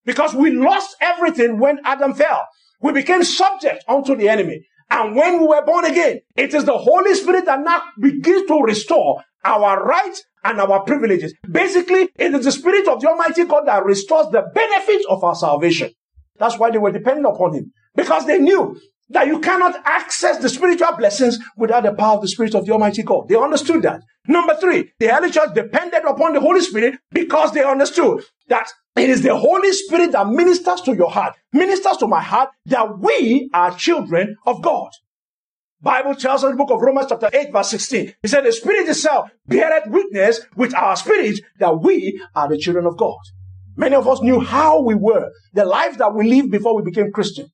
Because 0.04 0.34
we 0.34 0.50
lost 0.50 0.96
everything 1.00 1.58
when 1.60 1.78
Adam 1.84 2.14
fell. 2.14 2.46
We 2.80 2.92
became 2.92 3.22
subject 3.22 3.84
unto 3.86 4.16
the 4.16 4.28
enemy. 4.28 4.66
And 4.90 5.14
when 5.14 5.40
we 5.40 5.46
were 5.46 5.64
born 5.64 5.84
again, 5.84 6.20
it 6.36 6.52
is 6.54 6.64
the 6.64 6.76
Holy 6.76 7.14
Spirit 7.14 7.44
that 7.44 7.60
now 7.60 7.82
begins 8.00 8.48
to 8.48 8.60
restore 8.60 9.22
our 9.44 9.84
rights 9.84 10.24
and 10.42 10.60
our 10.60 10.82
privileges. 10.82 11.34
Basically, 11.48 12.08
it 12.16 12.34
is 12.34 12.44
the 12.44 12.52
Spirit 12.52 12.88
of 12.88 13.00
the 13.00 13.08
Almighty 13.08 13.44
God 13.44 13.66
that 13.66 13.84
restores 13.84 14.26
the 14.32 14.42
benefits 14.52 15.04
of 15.08 15.22
our 15.22 15.36
salvation. 15.36 15.90
That's 16.38 16.58
why 16.58 16.70
they 16.70 16.78
were 16.78 16.90
dependent 16.90 17.26
upon 17.26 17.54
Him. 17.54 17.72
Because 17.94 18.26
they 18.26 18.38
knew 18.38 18.76
that 19.10 19.26
you 19.26 19.40
cannot 19.40 19.76
access 19.84 20.38
the 20.38 20.48
spiritual 20.48 20.92
blessings 20.96 21.38
without 21.56 21.82
the 21.82 21.92
power 21.92 22.16
of 22.16 22.22
the 22.22 22.28
Spirit 22.28 22.54
of 22.54 22.64
the 22.64 22.72
Almighty 22.72 23.02
God. 23.02 23.28
They 23.28 23.36
understood 23.36 23.82
that. 23.82 24.02
Number 24.26 24.54
three, 24.56 24.92
the 24.98 25.12
early 25.12 25.30
church 25.30 25.54
depended 25.54 26.04
upon 26.04 26.32
the 26.32 26.40
Holy 26.40 26.60
Spirit 26.60 26.94
because 27.10 27.52
they 27.52 27.64
understood 27.64 28.22
that 28.48 28.68
it 28.96 29.10
is 29.10 29.22
the 29.22 29.36
Holy 29.36 29.72
Spirit 29.72 30.12
that 30.12 30.28
ministers 30.28 30.80
to 30.82 30.94
your 30.94 31.10
heart, 31.10 31.34
ministers 31.52 31.96
to 31.98 32.06
my 32.06 32.20
heart, 32.22 32.50
that 32.66 32.98
we 32.98 33.50
are 33.52 33.74
children 33.76 34.36
of 34.46 34.62
God. 34.62 34.90
Bible 35.82 36.14
tells 36.14 36.44
us 36.44 36.50
in 36.50 36.56
the 36.56 36.62
book 36.62 36.70
of 36.70 36.82
Romans 36.82 37.06
chapter 37.08 37.30
8 37.32 37.52
verse 37.52 37.70
16. 37.70 38.14
He 38.22 38.28
said, 38.28 38.44
the 38.44 38.52
Spirit 38.52 38.88
itself 38.88 39.30
beareth 39.46 39.84
witness 39.86 40.40
with 40.54 40.74
our 40.74 40.94
spirit 40.94 41.40
that 41.58 41.80
we 41.80 42.20
are 42.34 42.48
the 42.48 42.58
children 42.58 42.84
of 42.84 42.98
God. 42.98 43.16
Many 43.76 43.94
of 43.94 44.06
us 44.06 44.20
knew 44.20 44.40
how 44.40 44.82
we 44.82 44.94
were, 44.94 45.30
the 45.54 45.64
life 45.64 45.96
that 45.96 46.14
we 46.14 46.28
lived 46.28 46.50
before 46.50 46.76
we 46.76 46.82
became 46.82 47.10
Christian. 47.10 47.50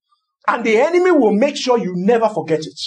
And 0.48 0.64
the 0.64 0.78
enemy 0.78 1.10
will 1.10 1.32
make 1.32 1.56
sure 1.56 1.78
you 1.78 1.94
never 1.96 2.28
forget 2.28 2.60
it. 2.60 2.80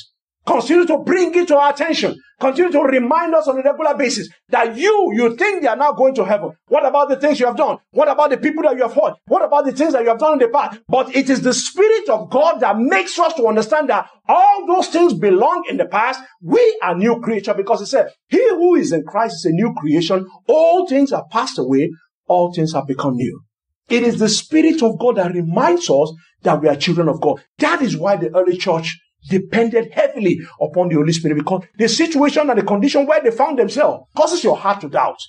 Continue 0.46 0.86
to 0.88 0.98
bring 1.00 1.36
it 1.36 1.48
to 1.50 1.58
our 1.58 1.72
attention. 1.72 2.16
Continue 2.40 2.72
to 2.72 2.82
remind 2.82 3.36
us 3.36 3.48
on 3.48 3.60
a 3.60 3.62
regular 3.62 3.96
basis 3.96 4.30
that 4.48 4.76
you, 4.76 5.12
you 5.14 5.36
think 5.36 5.62
they 5.62 5.68
are 5.68 5.76
now 5.76 5.92
going 5.92 6.16
to 6.16 6.24
heaven. 6.24 6.52
What 6.70 6.86
about 6.86 7.10
the 7.10 7.18
things 7.18 7.40
you 7.40 7.46
have 7.46 7.58
done? 7.58 7.78
What 7.92 8.08
about 8.08 8.30
the 8.32 8.38
people 8.38 8.64
that 8.64 8.76
you 8.76 8.82
have 8.82 8.94
hurt? 8.94 9.16
What 9.28 9.44
about 9.44 9.66
the 9.66 9.74
things 9.74 9.94
that 9.94 10.02
you 10.02 10.10
have 10.10 10.18
done 10.18 10.34
in 10.34 10.40
the 10.40 10.48
past? 10.48 10.80
But 10.88 11.16
it 11.16 11.30
is 11.30 11.42
the 11.42 11.54
Spirit 11.54 12.10
of 12.10 12.30
God 12.32 12.62
that 12.62 12.80
makes 12.80 13.20
us 13.20 13.34
to 13.34 13.46
understand 13.46 13.90
that 13.90 14.10
all 14.28 14.66
those 14.66 14.88
things 14.88 15.14
belong 15.14 15.66
in 15.70 15.78
the 15.78 15.86
past. 15.86 16.22
We 16.42 16.80
are 16.82 16.96
new 16.96 17.20
creature 17.20 17.54
because 17.54 17.82
it 17.82 17.88
said, 17.88 18.08
he 18.30 18.50
who 18.50 18.76
is 18.76 18.92
in 18.94 19.04
Christ 19.04 19.46
is 19.46 19.46
a 19.46 19.54
new 19.54 19.76
creation. 19.78 20.26
All 20.48 20.88
things 20.88 21.12
are 21.12 21.26
passed 21.30 21.60
away. 21.60 21.92
All 22.28 22.54
things 22.54 22.74
have 22.74 22.88
become 22.88 23.16
new. 23.16 23.42
It 23.90 24.04
is 24.04 24.20
the 24.20 24.30
Spirit 24.30 24.82
of 24.84 25.00
God 25.00 25.18
that 25.18 25.34
reminds 25.34 25.90
us 25.90 26.14
that 26.44 26.62
we 26.62 26.68
are 26.68 26.76
children 26.76 27.10
of 27.10 27.20
God. 27.22 27.42
That 27.58 27.82
is 27.82 27.98
why 27.98 28.16
the 28.18 28.36
early 28.36 28.58
church 28.58 29.00
depended 29.30 29.92
heavily 29.92 30.40
upon 30.62 30.90
the 30.90 30.96
Holy 30.96 31.12
Spirit 31.14 31.36
because 31.38 31.64
the 31.78 31.88
situation 31.90 32.50
and 32.50 32.60
the 32.60 32.64
condition 32.64 33.06
where 33.06 33.22
they 33.22 33.32
found 33.32 33.60
themselves 33.60 34.06
causes 34.16 34.44
your 34.44 34.56
heart 34.56 34.82
to 34.82 34.90
doubt. 34.90 35.20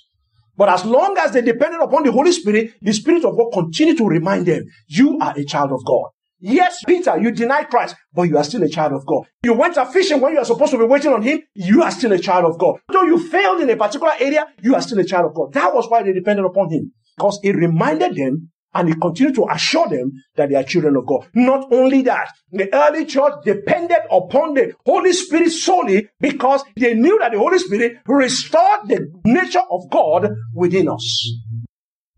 But 0.55 0.69
as 0.69 0.85
long 0.85 1.17
as 1.17 1.31
they 1.31 1.41
depended 1.41 1.81
upon 1.81 2.03
the 2.03 2.11
Holy 2.11 2.31
Spirit, 2.31 2.73
the 2.81 2.93
Spirit 2.93 3.25
of 3.25 3.35
God 3.35 3.51
continued 3.53 3.97
to 3.97 4.07
remind 4.07 4.45
them, 4.45 4.63
you 4.87 5.17
are 5.19 5.33
a 5.35 5.43
child 5.43 5.71
of 5.71 5.83
God. 5.85 6.09
Yes, 6.43 6.83
Peter, 6.87 7.19
you 7.19 7.31
denied 7.31 7.69
Christ, 7.69 7.95
but 8.13 8.23
you 8.23 8.35
are 8.35 8.43
still 8.43 8.63
a 8.63 8.69
child 8.69 8.93
of 8.93 9.05
God. 9.05 9.25
You 9.43 9.53
went 9.53 9.77
a 9.77 9.85
fishing 9.85 10.19
when 10.19 10.33
you 10.33 10.39
are 10.39 10.45
supposed 10.45 10.71
to 10.71 10.77
be 10.79 10.85
waiting 10.85 11.13
on 11.13 11.21
Him, 11.21 11.41
you 11.53 11.83
are 11.83 11.91
still 11.91 12.11
a 12.13 12.17
child 12.19 12.45
of 12.45 12.57
God. 12.57 12.79
Though 12.91 13.03
you 13.03 13.19
failed 13.19 13.61
in 13.61 13.69
a 13.69 13.75
particular 13.77 14.13
area, 14.19 14.47
you 14.61 14.73
are 14.73 14.81
still 14.81 14.97
a 14.99 15.03
child 15.03 15.27
of 15.27 15.35
God. 15.35 15.53
That 15.53 15.73
was 15.73 15.87
why 15.87 16.01
they 16.01 16.13
depended 16.13 16.45
upon 16.45 16.71
Him. 16.71 16.91
Because 17.21 17.39
it 17.43 17.55
reminded 17.55 18.15
them 18.15 18.49
and 18.73 18.89
he 18.89 18.95
continued 18.95 19.35
to 19.35 19.45
assure 19.51 19.87
them 19.87 20.11
that 20.37 20.49
they 20.49 20.55
are 20.55 20.63
children 20.63 20.95
of 20.95 21.05
God. 21.05 21.27
Not 21.35 21.71
only 21.71 22.01
that, 22.01 22.29
the 22.51 22.67
early 22.73 23.05
church 23.05 23.33
depended 23.45 23.99
upon 24.09 24.55
the 24.55 24.73
Holy 24.87 25.13
Spirit 25.13 25.51
solely 25.51 26.09
because 26.19 26.63
they 26.75 26.95
knew 26.95 27.19
that 27.19 27.33
the 27.33 27.37
Holy 27.37 27.59
Spirit 27.59 27.97
restored 28.07 28.87
the 28.87 29.07
nature 29.23 29.61
of 29.69 29.87
God 29.91 30.31
within 30.55 30.89
us. 30.89 31.31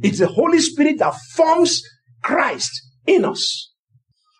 It's 0.01 0.19
the 0.19 0.27
Holy 0.27 0.59
Spirit 0.59 0.99
that 0.99 1.15
forms 1.35 1.81
Christ 2.21 2.71
in 3.05 3.25
us. 3.25 3.73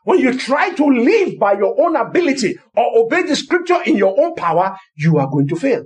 When 0.06 0.20
you 0.20 0.38
try 0.38 0.74
to 0.76 0.86
live 0.86 1.38
by 1.40 1.54
your 1.54 1.76
own 1.78 1.98
ability 1.98 2.58
or 2.78 3.04
obey 3.04 3.24
the 3.24 3.36
scripture 3.36 3.82
in 3.86 3.98
your 3.98 4.18
own 4.18 4.36
power, 4.36 4.78
you 4.96 5.18
are 5.18 5.30
going 5.30 5.50
to 5.50 5.58
fail. 5.58 5.84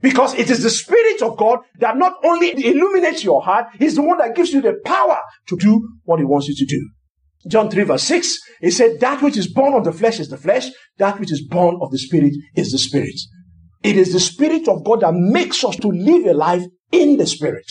Because 0.00 0.34
it 0.34 0.50
is 0.50 0.62
the 0.62 0.70
Spirit 0.70 1.22
of 1.22 1.36
God 1.36 1.58
that 1.80 1.96
not 1.96 2.14
only 2.24 2.52
illuminates 2.64 3.24
your 3.24 3.42
heart, 3.42 3.66
He's 3.78 3.96
the 3.96 4.02
one 4.02 4.18
that 4.18 4.36
gives 4.36 4.52
you 4.52 4.60
the 4.60 4.80
power 4.84 5.18
to 5.48 5.56
do 5.56 5.88
what 6.04 6.20
He 6.20 6.24
wants 6.24 6.48
you 6.48 6.54
to 6.54 6.66
do. 6.66 6.90
John 7.48 7.70
3 7.70 7.84
verse 7.84 8.02
6, 8.04 8.36
He 8.60 8.70
said, 8.70 9.00
that 9.00 9.22
which 9.22 9.36
is 9.36 9.52
born 9.52 9.74
of 9.74 9.84
the 9.84 9.92
flesh 9.92 10.20
is 10.20 10.28
the 10.28 10.36
flesh, 10.36 10.68
that 10.98 11.18
which 11.18 11.32
is 11.32 11.46
born 11.46 11.78
of 11.80 11.90
the 11.90 11.98
Spirit 11.98 12.32
is 12.54 12.70
the 12.70 12.78
Spirit. 12.78 13.14
It 13.82 13.96
is 13.96 14.12
the 14.12 14.20
Spirit 14.20 14.68
of 14.68 14.84
God 14.84 15.00
that 15.00 15.14
makes 15.14 15.64
us 15.64 15.76
to 15.76 15.88
live 15.88 16.26
a 16.26 16.34
life 16.34 16.64
in 16.92 17.16
the 17.16 17.26
Spirit. 17.26 17.70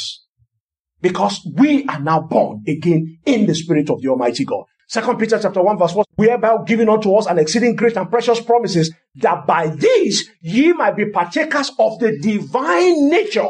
Because 1.01 1.48
we 1.55 1.86
are 1.86 2.00
now 2.00 2.22
born 2.22 2.63
again 2.67 3.19
in 3.25 3.46
the 3.46 3.55
Spirit 3.55 3.89
of 3.89 4.01
the 4.01 4.10
Almighty 4.10 4.46
God. 4.46 4.63
Second 4.88 5.17
Peter 5.17 5.38
chapter 5.38 5.62
1 5.62 5.77
verse 5.77 5.91
4, 5.91 6.06
whereby 6.15 6.58
giving 6.65 6.88
unto 6.88 7.13
us 7.13 7.25
an 7.25 7.38
exceeding 7.38 7.75
great 7.75 7.98
and 7.98 8.10
precious 8.10 8.39
promises, 8.39 8.94
that 9.15 9.46
by 9.46 9.67
these 9.67 10.29
ye 10.41 10.72
might 10.72 10.96
be 10.96 11.10
partakers 11.10 11.72
of 11.77 12.00
the 12.00 12.17
divine 12.22 13.10
nature, 13.10 13.50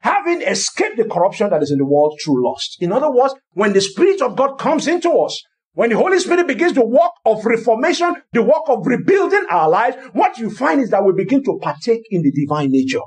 having 0.00 0.42
escaped 0.42 0.98
the 0.98 1.04
corruption 1.04 1.48
that 1.48 1.62
is 1.62 1.70
in 1.70 1.78
the 1.78 1.84
world 1.86 2.18
through 2.22 2.46
lust. 2.46 2.76
In 2.80 2.92
other 2.92 3.10
words, 3.10 3.34
when 3.52 3.72
the 3.72 3.80
Spirit 3.80 4.20
of 4.20 4.36
God 4.36 4.58
comes 4.58 4.86
into 4.86 5.10
us, 5.12 5.42
when 5.72 5.88
the 5.88 5.96
Holy 5.96 6.18
Spirit 6.18 6.46
begins 6.46 6.74
the 6.74 6.84
work 6.84 7.12
of 7.24 7.46
reformation, 7.46 8.14
the 8.32 8.42
work 8.42 8.64
of 8.68 8.86
rebuilding 8.86 9.46
our 9.50 9.68
lives, 9.68 9.96
what 10.12 10.36
you 10.36 10.50
find 10.50 10.80
is 10.80 10.90
that 10.90 11.04
we 11.04 11.14
begin 11.14 11.42
to 11.44 11.58
partake 11.60 12.02
in 12.10 12.22
the 12.22 12.30
divine 12.30 12.70
nature. 12.70 13.00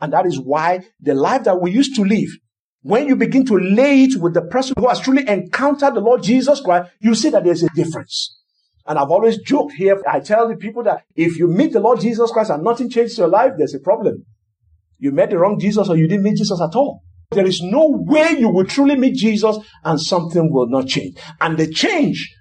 And 0.00 0.12
that 0.12 0.26
is 0.26 0.38
why 0.38 0.86
the 1.00 1.14
life 1.14 1.42
that 1.44 1.60
we 1.60 1.72
used 1.72 1.96
to 1.96 2.04
live 2.04 2.30
when 2.82 3.06
you 3.06 3.16
begin 3.16 3.44
to 3.46 3.58
lay 3.58 4.04
it 4.04 4.20
with 4.20 4.34
the 4.34 4.42
person 4.42 4.74
who 4.78 4.88
has 4.88 5.00
truly 5.00 5.28
encountered 5.28 5.94
the 5.94 6.00
Lord 6.00 6.22
Jesus 6.22 6.60
Christ, 6.60 6.90
you 7.00 7.14
see 7.14 7.30
that 7.30 7.44
there's 7.44 7.62
a 7.62 7.68
difference. 7.74 8.38
And 8.86 8.98
I've 8.98 9.10
always 9.10 9.38
joked 9.38 9.74
here, 9.74 10.02
I 10.10 10.20
tell 10.20 10.48
the 10.48 10.56
people 10.56 10.82
that 10.84 11.04
if 11.14 11.38
you 11.38 11.46
meet 11.46 11.72
the 11.72 11.80
Lord 11.80 12.00
Jesus 12.00 12.32
Christ 12.32 12.50
and 12.50 12.64
nothing 12.64 12.90
changes 12.90 13.16
your 13.16 13.28
life, 13.28 13.52
there's 13.56 13.74
a 13.74 13.78
problem. 13.78 14.26
You 14.98 15.12
met 15.12 15.30
the 15.30 15.38
wrong 15.38 15.58
Jesus 15.58 15.88
or 15.88 15.96
you 15.96 16.08
didn't 16.08 16.24
meet 16.24 16.36
Jesus 16.36 16.60
at 16.60 16.74
all. 16.74 17.02
There 17.30 17.46
is 17.46 17.62
no 17.62 17.88
way 17.88 18.36
you 18.38 18.48
will 18.48 18.64
truly 18.64 18.96
meet 18.96 19.14
Jesus 19.14 19.56
and 19.84 20.00
something 20.00 20.52
will 20.52 20.68
not 20.68 20.88
change. 20.88 21.16
And 21.40 21.56
the 21.56 21.68
change 21.68 22.34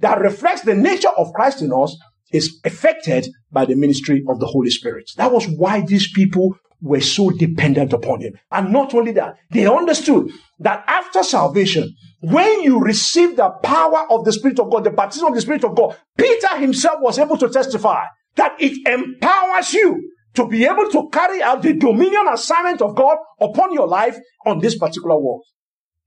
that 0.00 0.20
reflects 0.20 0.62
the 0.62 0.74
nature 0.74 1.10
of 1.16 1.32
Christ 1.32 1.62
in 1.62 1.72
us 1.72 1.96
is 2.32 2.60
affected 2.64 3.28
by 3.50 3.64
the 3.64 3.76
ministry 3.76 4.22
of 4.28 4.40
the 4.40 4.46
Holy 4.46 4.70
Spirit. 4.70 5.10
That 5.16 5.32
was 5.32 5.46
why 5.46 5.82
these 5.82 6.10
people 6.12 6.56
were 6.80 7.00
so 7.00 7.30
dependent 7.30 7.92
upon 7.92 8.20
him. 8.20 8.34
And 8.50 8.72
not 8.72 8.94
only 8.94 9.12
that, 9.12 9.36
they 9.50 9.66
understood 9.66 10.30
that 10.58 10.84
after 10.86 11.22
salvation, 11.22 11.94
when 12.20 12.62
you 12.62 12.80
receive 12.80 13.36
the 13.36 13.50
power 13.62 14.06
of 14.10 14.24
the 14.24 14.32
Spirit 14.32 14.58
of 14.58 14.70
God, 14.70 14.84
the 14.84 14.90
baptism 14.90 15.28
of 15.28 15.34
the 15.34 15.40
Spirit 15.40 15.64
of 15.64 15.74
God, 15.74 15.96
Peter 16.16 16.56
himself 16.58 17.00
was 17.00 17.18
able 17.18 17.38
to 17.38 17.48
testify 17.48 18.04
that 18.36 18.56
it 18.58 18.86
empowers 18.86 19.72
you 19.72 20.12
to 20.34 20.46
be 20.46 20.64
able 20.64 20.90
to 20.90 21.08
carry 21.10 21.42
out 21.42 21.62
the 21.62 21.72
dominion 21.72 22.26
assignment 22.30 22.82
of 22.82 22.94
God 22.94 23.16
upon 23.40 23.72
your 23.72 23.88
life 23.88 24.18
on 24.44 24.58
this 24.58 24.76
particular 24.76 25.18
world. 25.18 25.42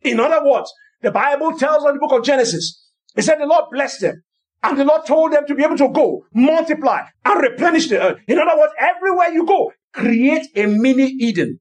In 0.01 0.19
other 0.19 0.47
words, 0.47 0.71
the 1.01 1.11
Bible 1.11 1.57
tells 1.57 1.83
in 1.85 1.93
the 1.93 1.99
book 1.99 2.11
of 2.11 2.23
Genesis, 2.23 2.87
it 3.15 3.23
said 3.23 3.39
the 3.39 3.47
Lord 3.47 3.65
blessed 3.71 4.01
them. 4.01 4.23
And 4.61 4.77
the 4.77 4.83
Lord 4.83 5.05
told 5.05 5.31
them 5.33 5.45
to 5.47 5.55
be 5.55 5.63
able 5.63 5.77
to 5.77 5.89
go, 5.89 6.25
multiply, 6.33 7.03
and 7.25 7.41
replenish 7.41 7.87
the 7.87 8.01
earth. 8.01 8.17
In 8.27 8.37
other 8.39 8.57
words, 8.57 8.73
everywhere 8.79 9.29
you 9.29 9.45
go, 9.45 9.71
Create 9.93 10.47
a 10.55 10.65
mini 10.67 11.15
Eden. 11.19 11.59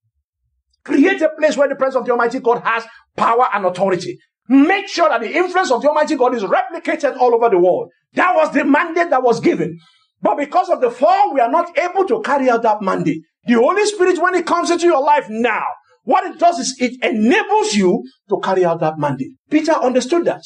Create 0.84 1.20
a 1.22 1.30
place 1.38 1.56
where 1.56 1.68
the 1.68 1.74
presence 1.76 1.96
of 1.96 2.06
the 2.06 2.12
Almighty 2.12 2.40
God 2.40 2.62
has 2.64 2.84
power 3.16 3.46
and 3.52 3.64
authority. 3.64 4.18
Make 4.48 4.88
sure 4.88 5.08
that 5.08 5.20
the 5.20 5.36
influence 5.36 5.70
of 5.70 5.82
the 5.82 5.88
Almighty 5.88 6.16
God 6.16 6.34
is 6.34 6.42
replicated 6.42 7.16
all 7.18 7.34
over 7.34 7.50
the 7.50 7.58
world. 7.58 7.90
That 8.14 8.34
was 8.34 8.52
the 8.52 8.64
mandate 8.64 9.10
that 9.10 9.22
was 9.22 9.40
given. 9.40 9.78
But 10.22 10.36
because 10.38 10.68
of 10.70 10.80
the 10.80 10.90
fall, 10.90 11.34
we 11.34 11.40
are 11.40 11.50
not 11.50 11.76
able 11.78 12.06
to 12.06 12.22
carry 12.22 12.48
out 12.48 12.62
that 12.62 12.80
mandate. 12.82 13.22
The 13.46 13.54
Holy 13.54 13.84
Spirit, 13.86 14.18
when 14.20 14.34
it 14.34 14.46
comes 14.46 14.70
into 14.70 14.86
your 14.86 15.02
life 15.02 15.26
now, 15.28 15.64
what 16.04 16.24
it 16.24 16.38
does 16.38 16.58
is 16.58 16.76
it 16.80 17.02
enables 17.02 17.74
you 17.74 18.02
to 18.30 18.40
carry 18.42 18.64
out 18.64 18.80
that 18.80 18.98
mandate. 18.98 19.32
Peter 19.50 19.72
understood 19.72 20.24
that. 20.24 20.42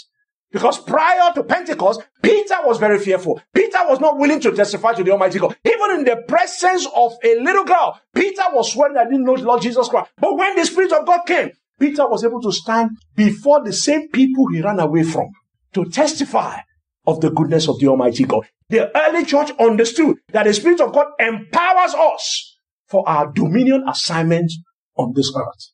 Because 0.53 0.79
prior 0.79 1.33
to 1.35 1.43
Pentecost, 1.45 2.03
Peter 2.23 2.57
was 2.65 2.79
very 2.79 2.99
fearful. 2.99 3.41
Peter 3.55 3.79
was 3.89 4.01
not 4.01 4.19
willing 4.19 4.41
to 4.41 4.53
testify 4.53 4.93
to 4.93 5.03
the 5.03 5.11
Almighty 5.11 5.39
God. 5.39 5.57
Even 5.65 5.99
in 5.99 6.05
the 6.05 6.23
presence 6.29 6.87
of 6.95 7.13
a 7.25 7.41
little 7.41 7.65
girl, 7.65 7.99
Peter 8.15 8.43
was 8.53 8.73
swearing 8.73 8.97
he 8.97 9.05
didn't 9.05 9.25
know 9.25 9.37
the 9.37 9.45
Lord 9.45 9.63
Jesus 9.63 9.89
Christ. 9.89 10.11
But 10.19 10.37
when 10.37 10.55
the 10.55 10.67
Spirit 10.67 10.93
of 10.93 11.07
God 11.07 11.23
came, 11.27 11.51
Peter 11.81 12.07
was 12.07 12.23
able 12.23 12.43
to 12.43 12.53
stand 12.53 12.91
before 13.17 13.65
the 13.65 13.73
same 13.73 14.09
people 14.11 14.49
he 14.49 14.61
ran 14.61 14.79
away 14.79 15.03
from 15.03 15.31
to 15.73 15.87
testify 15.87 16.59
of 17.07 17.21
the 17.21 17.31
goodness 17.31 17.67
of 17.67 17.79
the 17.81 17.89
Almighty 17.89 18.25
God. 18.25 18.47
The 18.69 18.97
early 18.97 19.25
church 19.25 19.51
understood 19.59 20.17
that 20.33 20.45
the 20.45 20.55
Spirit 20.55 20.81
of 20.81 20.93
God 20.93 21.07
empowers 21.19 21.95
us 21.95 22.59
for 22.87 23.09
our 23.09 23.33
dominion 23.33 23.85
assignment 23.89 24.53
on 24.97 25.13
this 25.15 25.33
earth 25.35 25.72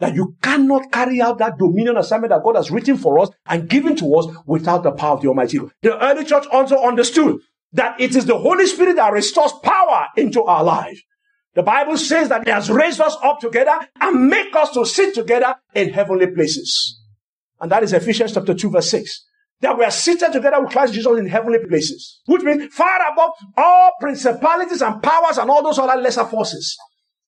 that 0.00 0.14
you 0.14 0.34
cannot 0.42 0.90
carry 0.90 1.20
out 1.20 1.38
that 1.38 1.58
dominion 1.58 1.96
assignment 1.96 2.30
that 2.30 2.42
God 2.42 2.56
has 2.56 2.70
written 2.70 2.96
for 2.96 3.18
us 3.18 3.28
and 3.46 3.68
given 3.68 3.94
to 3.96 4.14
us 4.16 4.26
without 4.46 4.82
the 4.82 4.92
power 4.92 5.14
of 5.14 5.22
the 5.22 5.28
Almighty. 5.28 5.60
The 5.82 6.02
early 6.02 6.24
church 6.24 6.46
also 6.50 6.76
understood 6.82 7.36
that 7.72 8.00
it 8.00 8.16
is 8.16 8.26
the 8.26 8.38
Holy 8.38 8.66
Spirit 8.66 8.96
that 8.96 9.12
restores 9.12 9.52
power 9.62 10.08
into 10.16 10.42
our 10.42 10.64
life. 10.64 11.00
The 11.54 11.62
Bible 11.62 11.96
says 11.96 12.28
that 12.28 12.44
He 12.44 12.50
has 12.50 12.70
raised 12.70 13.00
us 13.00 13.16
up 13.22 13.40
together 13.40 13.78
and 14.00 14.28
make 14.28 14.54
us 14.56 14.70
to 14.70 14.86
sit 14.86 15.14
together 15.14 15.54
in 15.74 15.90
heavenly 15.90 16.28
places. 16.28 17.00
And 17.60 17.70
that 17.70 17.82
is 17.82 17.92
Ephesians 17.92 18.32
chapter 18.32 18.54
2 18.54 18.70
verse 18.70 18.90
6. 18.90 19.26
That 19.60 19.76
we 19.76 19.84
are 19.84 19.90
seated 19.90 20.32
together 20.32 20.60
with 20.62 20.72
Christ 20.72 20.94
Jesus 20.94 21.18
in 21.18 21.26
heavenly 21.26 21.58
places. 21.68 22.22
Which 22.26 22.42
means 22.42 22.72
far 22.72 23.12
above 23.12 23.32
all 23.56 23.90
principalities 24.00 24.80
and 24.80 25.02
powers 25.02 25.36
and 25.36 25.50
all 25.50 25.62
those 25.62 25.78
other 25.78 26.00
lesser 26.00 26.24
forces. 26.24 26.78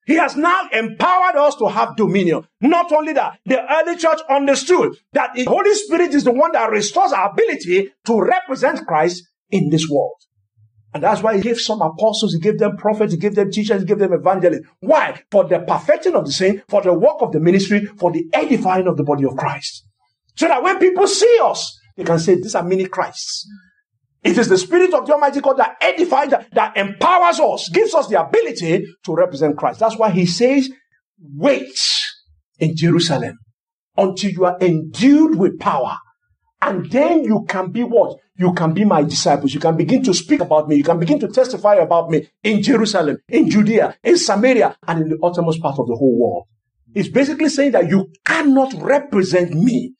He 0.07 0.15
has 0.15 0.37
now 0.37 0.69
empowered 0.73 1.37
us 1.37 1.55
to 1.57 1.67
have 1.69 1.97
dominion. 1.97 2.47
Not 2.61 2.91
only 2.91 3.13
that, 3.13 3.39
the 3.47 3.63
early 3.73 3.97
church 3.97 4.19
understood 4.29 4.97
that 5.13 5.35
the 5.35 5.45
Holy 5.45 5.75
Spirit 5.75 6.13
is 6.13 6.25
the 6.25 6.33
one 6.33 6.53
that 6.53 6.71
restores 6.71 7.13
our 7.13 7.31
ability 7.31 7.93
to 8.07 8.21
represent 8.21 8.87
Christ 8.87 9.23
in 9.51 9.71
this 9.71 9.89
world. 9.89 10.17
And 10.95 11.03
that's 11.03 11.23
why 11.23 11.37
he 11.37 11.43
gave 11.43 11.59
some 11.59 11.81
apostles, 11.81 12.35
he 12.35 12.41
gave 12.41 12.59
them 12.59 12.77
prophets, 12.77 13.13
he 13.13 13.19
gave 13.19 13.35
them 13.35 13.51
teachers, 13.51 13.81
he 13.81 13.87
gave 13.87 13.99
them 13.99 14.13
evangelists. 14.13 14.67
Why? 14.81 15.23
For 15.31 15.45
the 15.45 15.61
perfecting 15.61 16.15
of 16.15 16.27
the 16.27 16.33
saint, 16.33 16.63
for 16.69 16.83
the 16.83 16.93
work 16.93 17.17
of 17.21 17.33
the 17.33 17.41
ministry, 17.41 17.87
for 17.87 18.13
the 18.13 18.27
edifying 18.33 18.87
of 18.89 18.97
the 18.97 19.05
body 19.05 19.25
of 19.25 19.37
Christ. 19.37 19.87
So 20.37 20.49
that 20.49 20.63
when 20.63 20.79
people 20.79 21.07
see 21.07 21.39
us, 21.43 21.79
they 21.97 22.05
can 22.05 22.19
say, 22.19 22.35
these 22.35 22.55
are 22.55 22.63
many 22.63 22.87
Christs. 22.87 23.49
It 24.23 24.39
is 24.39 24.49
the 24.49 24.59
Spirit 24.59 24.95
of 24.95 25.07
the 25.07 25.15
Almighty 25.15 25.41
God 25.41 25.55
that 25.55 25.77
edifies, 25.81 26.31
that, 26.31 26.49
that 26.53 26.77
empowers 26.77 27.41
us, 27.41 27.69
gives 27.69 27.93
us 27.95 28.09
the 28.09 28.21
ability 28.21 28.87
to 29.05 29.15
represent 29.15 29.57
Christ. 29.59 29.81
That's 29.81 29.97
why 29.97 30.11
he 30.11 30.27
says, 30.27 30.71
wait 31.35 31.79
in 32.59 32.77
Jerusalem 32.77 33.39
until 33.97 34.31
you 34.31 34.45
are 34.45 34.57
endued 34.61 35.37
with 35.37 35.59
power. 35.59 35.97
And 36.61 36.89
then 36.91 37.25
you 37.25 37.45
can 37.49 37.73
be 37.73 37.83
what? 37.83 38.19
You 38.37 38.53
can 38.55 38.73
be 38.73 38.85
my 38.85 39.03
disciples. 39.03 39.53
You 39.53 39.61
can 39.61 39.77
begin 39.77 40.05
to 40.05 40.15
speak 40.15 40.41
about 40.41 40.69
me. 40.69 40.77
You 40.77 40.85
can 40.85 41.01
begin 41.01 41.19
to 41.21 41.29
testify 41.29 41.75
about 41.75 42.09
me 42.09 42.29
in 42.45 42.63
Jerusalem, 42.63 43.19
in 43.29 43.51
Judea, 43.51 43.97
in 44.05 44.17
Samaria, 44.17 44.77
and 44.87 45.03
in 45.03 45.09
the 45.11 45.19
uttermost 45.23 45.61
part 45.61 45.79
of 45.79 45.89
the 45.89 45.97
whole 45.97 46.19
world. 46.19 46.47
It's 46.95 47.09
basically 47.09 47.49
saying 47.49 47.73
that 47.73 47.89
you 47.89 48.13
cannot 48.25 48.73
represent 48.75 49.53
me. 49.53 49.95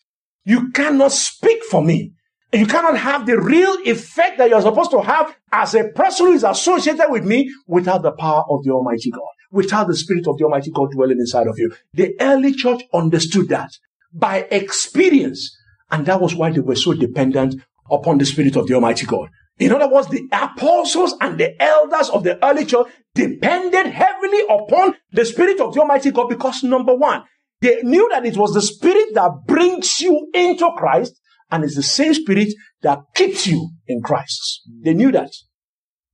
You 0.45 0.71
cannot 0.71 1.13
speak 1.13 1.65
for 1.65 1.83
me. 1.83 2.13
You 2.53 2.67
cannot 2.67 2.99
have 2.99 3.25
the 3.27 3.41
real 3.41 3.77
effect 3.87 4.37
that 4.39 4.51
you're 4.51 4.61
supposed 4.61 4.91
to 4.91 5.01
have 5.01 5.35
as 5.51 5.75
a 5.75 5.89
person 5.89 6.27
who 6.27 6.33
is 6.33 6.45
associated 6.45 7.07
with 7.09 7.25
me 7.25 7.51
without 7.67 8.03
the 8.03 8.13
power 8.13 8.45
of 8.51 8.63
the 8.63 8.71
Almighty 8.71 9.11
God, 9.11 9.23
without 9.51 9.87
the 9.87 9.97
Spirit 9.97 10.27
of 10.29 10.37
the 10.37 10.45
Almighty 10.45 10.71
God 10.71 10.91
dwelling 10.93 11.19
inside 11.19 11.47
of 11.47 11.59
you. 11.59 11.73
The 11.95 12.15
early 12.21 12.53
church 12.53 12.83
understood 12.93 13.49
that. 13.49 13.71
by 14.13 14.47
experience. 14.51 15.57
And 15.91 16.07
that 16.07 16.21
was 16.21 16.35
why 16.35 16.51
they 16.51 16.61
were 16.61 16.77
so 16.77 16.95
dependent 16.95 17.63
upon 17.91 18.19
the 18.19 18.27
Spirit 18.27 18.57
of 18.57 18.67
the 18.67 18.75
Almighty 18.75 19.07
God. 19.07 19.29
In 19.59 19.73
other 19.73 19.89
words, 19.89 20.09
the 20.09 20.29
apostles 20.33 21.15
and 21.21 21.39
the 21.39 21.61
elders 21.63 22.09
of 22.11 22.25
the 22.25 22.43
early 22.45 22.65
church 22.65 22.89
depended 23.15 23.87
heavily 23.87 24.43
upon 24.49 24.97
the 25.13 25.25
Spirit 25.25 25.61
of 25.61 25.75
the 25.75 25.81
Almighty 25.81 26.11
God 26.11 26.29
because 26.29 26.63
number 26.63 26.95
one, 26.95 27.25
they 27.61 27.81
knew 27.83 28.09
that 28.11 28.27
it 28.27 28.37
was 28.37 28.55
the 28.55 28.63
Spirit 28.63 29.15
that 29.15 29.31
brings 29.47 30.01
you 30.01 30.29
into 30.35 30.71
Christ 30.77 31.21
and 31.53 31.63
it's 31.63 31.77
the 31.77 31.83
same 31.83 32.15
Spirit 32.15 32.49
that 32.81 32.99
keeps 33.15 33.47
you 33.47 33.71
in 33.87 34.01
Christ. 34.03 34.63
They 34.83 34.95
knew 34.95 35.13
that. 35.13 35.31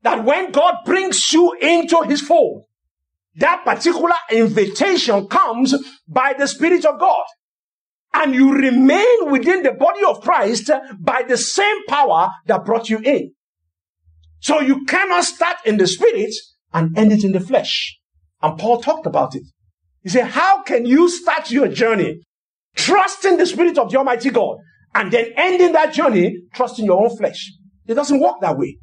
That 0.02 0.24
when 0.24 0.50
God 0.50 0.74
brings 0.84 1.32
you 1.32 1.54
into 1.60 2.02
His 2.02 2.20
fold, 2.20 2.64
that 3.36 3.64
particular 3.64 4.16
invitation 4.32 5.28
comes 5.28 5.74
by 6.08 6.34
the 6.36 6.48
Spirit 6.48 6.84
of 6.84 6.98
God. 6.98 7.24
And 8.12 8.34
you 8.34 8.52
remain 8.52 9.30
within 9.30 9.62
the 9.62 9.72
body 9.72 10.02
of 10.04 10.22
Christ 10.22 10.70
by 10.98 11.22
the 11.22 11.36
same 11.36 11.86
power 11.86 12.30
that 12.46 12.64
brought 12.64 12.90
you 12.90 12.98
in. 12.98 13.32
So 14.40 14.60
you 14.60 14.84
cannot 14.86 15.24
start 15.24 15.58
in 15.64 15.76
the 15.76 15.86
Spirit 15.86 16.34
and 16.72 16.98
end 16.98 17.12
it 17.12 17.22
in 17.22 17.32
the 17.32 17.40
flesh. 17.40 17.96
And 18.42 18.58
Paul 18.58 18.80
talked 18.80 19.06
about 19.06 19.36
it. 19.36 19.44
He 20.02 20.08
said, 20.08 20.28
how 20.28 20.62
can 20.62 20.84
you 20.84 21.08
start 21.08 21.50
your 21.50 21.68
journey 21.68 22.22
trusting 22.74 23.36
the 23.36 23.46
Spirit 23.46 23.78
of 23.78 23.90
the 23.90 23.98
Almighty 23.98 24.30
God 24.30 24.58
and 24.98 25.12
then 25.12 25.32
ending 25.36 25.72
that 25.72 25.94
journey 25.94 26.36
trusting 26.52 26.84
your 26.84 27.00
own 27.00 27.16
flesh? 27.16 27.52
It 27.86 27.94
doesn't 27.94 28.18
work 28.18 28.40
that 28.40 28.58
way. 28.58 28.78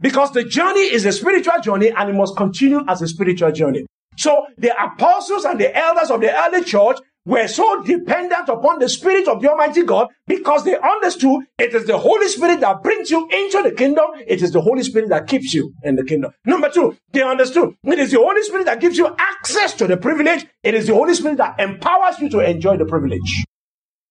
Because 0.00 0.32
the 0.32 0.44
journey 0.44 0.82
is 0.82 1.06
a 1.06 1.12
spiritual 1.12 1.60
journey 1.62 1.90
and 1.90 2.10
it 2.10 2.12
must 2.12 2.36
continue 2.36 2.82
as 2.86 3.00
a 3.00 3.08
spiritual 3.08 3.50
journey. 3.50 3.86
So 4.18 4.46
the 4.58 4.70
apostles 4.80 5.46
and 5.46 5.58
the 5.58 5.74
elders 5.74 6.10
of 6.10 6.20
the 6.20 6.30
early 6.30 6.62
church 6.62 6.98
were 7.24 7.48
so 7.48 7.82
dependent 7.82 8.50
upon 8.50 8.80
the 8.80 8.88
Spirit 8.88 9.26
of 9.26 9.40
the 9.40 9.50
Almighty 9.50 9.82
God 9.82 10.08
because 10.26 10.64
they 10.64 10.76
understood 10.76 11.44
it 11.58 11.74
is 11.74 11.86
the 11.86 11.96
Holy 11.96 12.28
Spirit 12.28 12.60
that 12.60 12.82
brings 12.82 13.10
you 13.10 13.26
into 13.30 13.62
the 13.62 13.74
kingdom. 13.74 14.04
It 14.26 14.42
is 14.42 14.52
the 14.52 14.60
Holy 14.60 14.82
Spirit 14.82 15.08
that 15.08 15.26
keeps 15.26 15.54
you 15.54 15.72
in 15.82 15.96
the 15.96 16.04
kingdom. 16.04 16.32
Number 16.44 16.68
two, 16.68 16.98
they 17.12 17.22
understood 17.22 17.74
it 17.82 17.98
is 17.98 18.10
the 18.10 18.18
Holy 18.18 18.42
Spirit 18.42 18.66
that 18.66 18.80
gives 18.80 18.98
you 18.98 19.08
access 19.18 19.72
to 19.74 19.86
the 19.86 19.96
privilege. 19.96 20.44
It 20.62 20.74
is 20.74 20.86
the 20.86 20.94
Holy 20.94 21.14
Spirit 21.14 21.38
that 21.38 21.58
empowers 21.58 22.18
you 22.18 22.28
to 22.28 22.40
enjoy 22.40 22.76
the 22.76 22.84
privilege. 22.84 23.44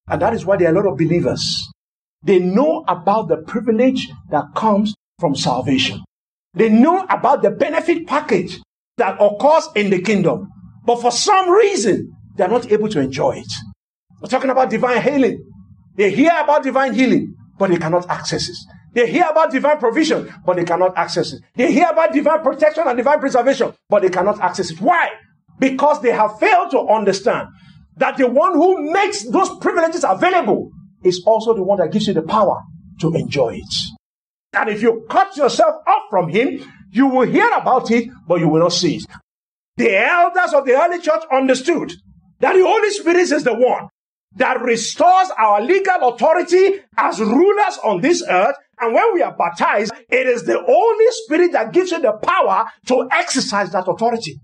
And 0.08 0.22
that 0.22 0.34
is 0.34 0.46
why 0.46 0.58
there 0.58 0.70
are 0.70 0.72
a 0.72 0.76
lot 0.76 0.92
of 0.92 0.98
believers. 0.98 1.70
They 2.24 2.40
know 2.40 2.84
about 2.88 3.28
the 3.28 3.38
privilege 3.38 4.10
that 4.30 4.54
comes 4.56 4.94
from 5.20 5.36
salvation. 5.36 6.04
They 6.54 6.70
know 6.70 7.06
about 7.10 7.42
the 7.42 7.52
benefit 7.52 8.08
package 8.08 8.60
that 8.98 9.18
occurs 9.20 9.68
in 9.76 9.90
the 9.90 10.02
kingdom. 10.02 10.50
But 10.86 11.02
for 11.02 11.12
some 11.12 11.50
reason, 11.50 12.14
they 12.36 12.44
are 12.44 12.50
not 12.50 12.72
able 12.72 12.90
to 12.90 13.00
enjoy 13.00 13.38
it. 13.38 13.52
We're 14.22 14.30
talking 14.30 14.50
about 14.50 14.70
divine 14.70 15.02
healing. 15.02 15.44
They 15.96 16.12
hear 16.12 16.32
about 16.42 16.64
divine 16.64 16.94
healing, 16.94 17.36
but 17.58 17.70
they 17.70 17.78
cannot 17.78 18.10
access 18.10 18.50
it. 18.50 18.58
They 18.94 19.12
hear 19.12 19.26
about 19.30 19.52
divine 19.52 19.80
provision, 19.80 20.32
but 20.46 20.56
they 20.56 20.64
cannot 20.64 20.98
access 20.98 21.34
it. 21.34 21.42
They 21.56 21.72
hear 21.72 21.90
about 21.90 22.14
divine 22.14 22.42
protection 22.42 22.84
and 22.88 22.96
divine 22.96 23.20
preservation, 23.20 23.74
but 23.90 24.02
they 24.02 24.10
cannot 24.10 24.40
access 24.40 24.72
it. 24.72 24.80
Why? 24.80 25.10
Because 25.60 26.02
they 26.02 26.12
have 26.12 26.40
failed 26.40 26.72
to 26.72 26.80
understand 26.88 27.48
that 27.98 28.18
the 28.18 28.28
one 28.28 28.54
who 28.54 28.92
makes 28.92 29.24
those 29.30 29.50
privileges 29.60 30.04
available 30.08 30.72
is 31.04 31.24
also 31.26 31.54
the 31.54 31.64
one 31.64 31.78
that 31.80 31.92
gives 31.92 32.08
you 32.08 32.14
the 32.14 32.22
power 32.22 32.62
to 33.00 33.14
enjoy 33.14 33.56
it. 33.56 33.76
And 34.54 34.70
if 34.70 34.82
you 34.82 35.06
cut 35.10 35.36
yourself 35.36 35.76
off 35.88 36.04
from 36.10 36.30
him, 36.30 36.64
you 36.92 37.08
will 37.08 37.28
hear 37.28 37.50
about 37.54 37.90
it, 37.92 38.10
but 38.28 38.40
you 38.40 38.48
will 38.48 38.62
not 38.62 38.74
see 38.74 38.98
it. 38.98 39.06
The 39.78 39.98
elders 39.98 40.54
of 40.54 40.66
the 40.66 40.80
early 40.80 41.00
church 41.00 41.24
understood 41.32 41.92
that 42.40 42.54
the 42.54 42.64
Holy 42.64 42.90
Spirit 42.92 43.18
is 43.18 43.44
the 43.44 43.54
one 43.54 43.90
that 44.36 44.62
restores 44.62 45.30
our 45.38 45.62
legal 45.62 46.10
authority 46.10 46.82
as 46.98 47.20
rulers 47.20 47.80
on 47.84 48.02
this 48.02 48.24
earth. 48.28 48.56
And 48.80 48.94
when 48.94 49.14
we 49.14 49.22
are 49.22 49.36
baptized, 49.36 49.94
it 50.10 50.28
is 50.28 50.44
the 50.44 50.62
Holy 50.62 51.12
Spirit 51.12 51.52
that 51.54 51.72
gives 51.72 51.92
you 51.92 52.00
the 52.00 52.14
power 52.14 52.66
to 52.88 53.08
exercise 53.12 53.72
that 53.72 53.88
authority. 53.88 54.40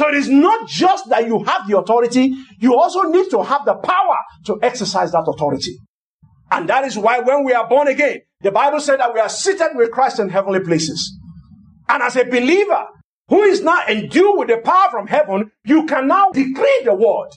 So 0.00 0.08
it 0.08 0.14
is 0.14 0.30
not 0.30 0.66
just 0.66 1.10
that 1.10 1.26
you 1.26 1.44
have 1.44 1.68
the 1.68 1.76
authority, 1.76 2.34
you 2.58 2.74
also 2.74 3.02
need 3.02 3.28
to 3.32 3.42
have 3.42 3.66
the 3.66 3.74
power 3.74 4.16
to 4.46 4.58
exercise 4.62 5.12
that 5.12 5.26
authority. 5.28 5.76
And 6.50 6.66
that 6.70 6.84
is 6.84 6.96
why 6.96 7.20
when 7.20 7.44
we 7.44 7.52
are 7.52 7.68
born 7.68 7.86
again, 7.86 8.20
the 8.40 8.50
Bible 8.50 8.80
said 8.80 9.00
that 9.00 9.12
we 9.12 9.20
are 9.20 9.28
seated 9.28 9.72
with 9.74 9.90
Christ 9.90 10.18
in 10.18 10.30
heavenly 10.30 10.60
places. 10.60 11.14
And 11.86 12.02
as 12.02 12.16
a 12.16 12.24
believer, 12.24 12.86
who 13.28 13.42
is 13.42 13.60
now 13.60 13.82
endued 13.86 14.38
with 14.38 14.48
the 14.48 14.56
power 14.64 14.88
from 14.90 15.06
heaven, 15.06 15.50
you 15.66 15.84
can 15.84 16.08
now 16.08 16.30
decree 16.30 16.80
the 16.82 16.94
word. 16.94 17.28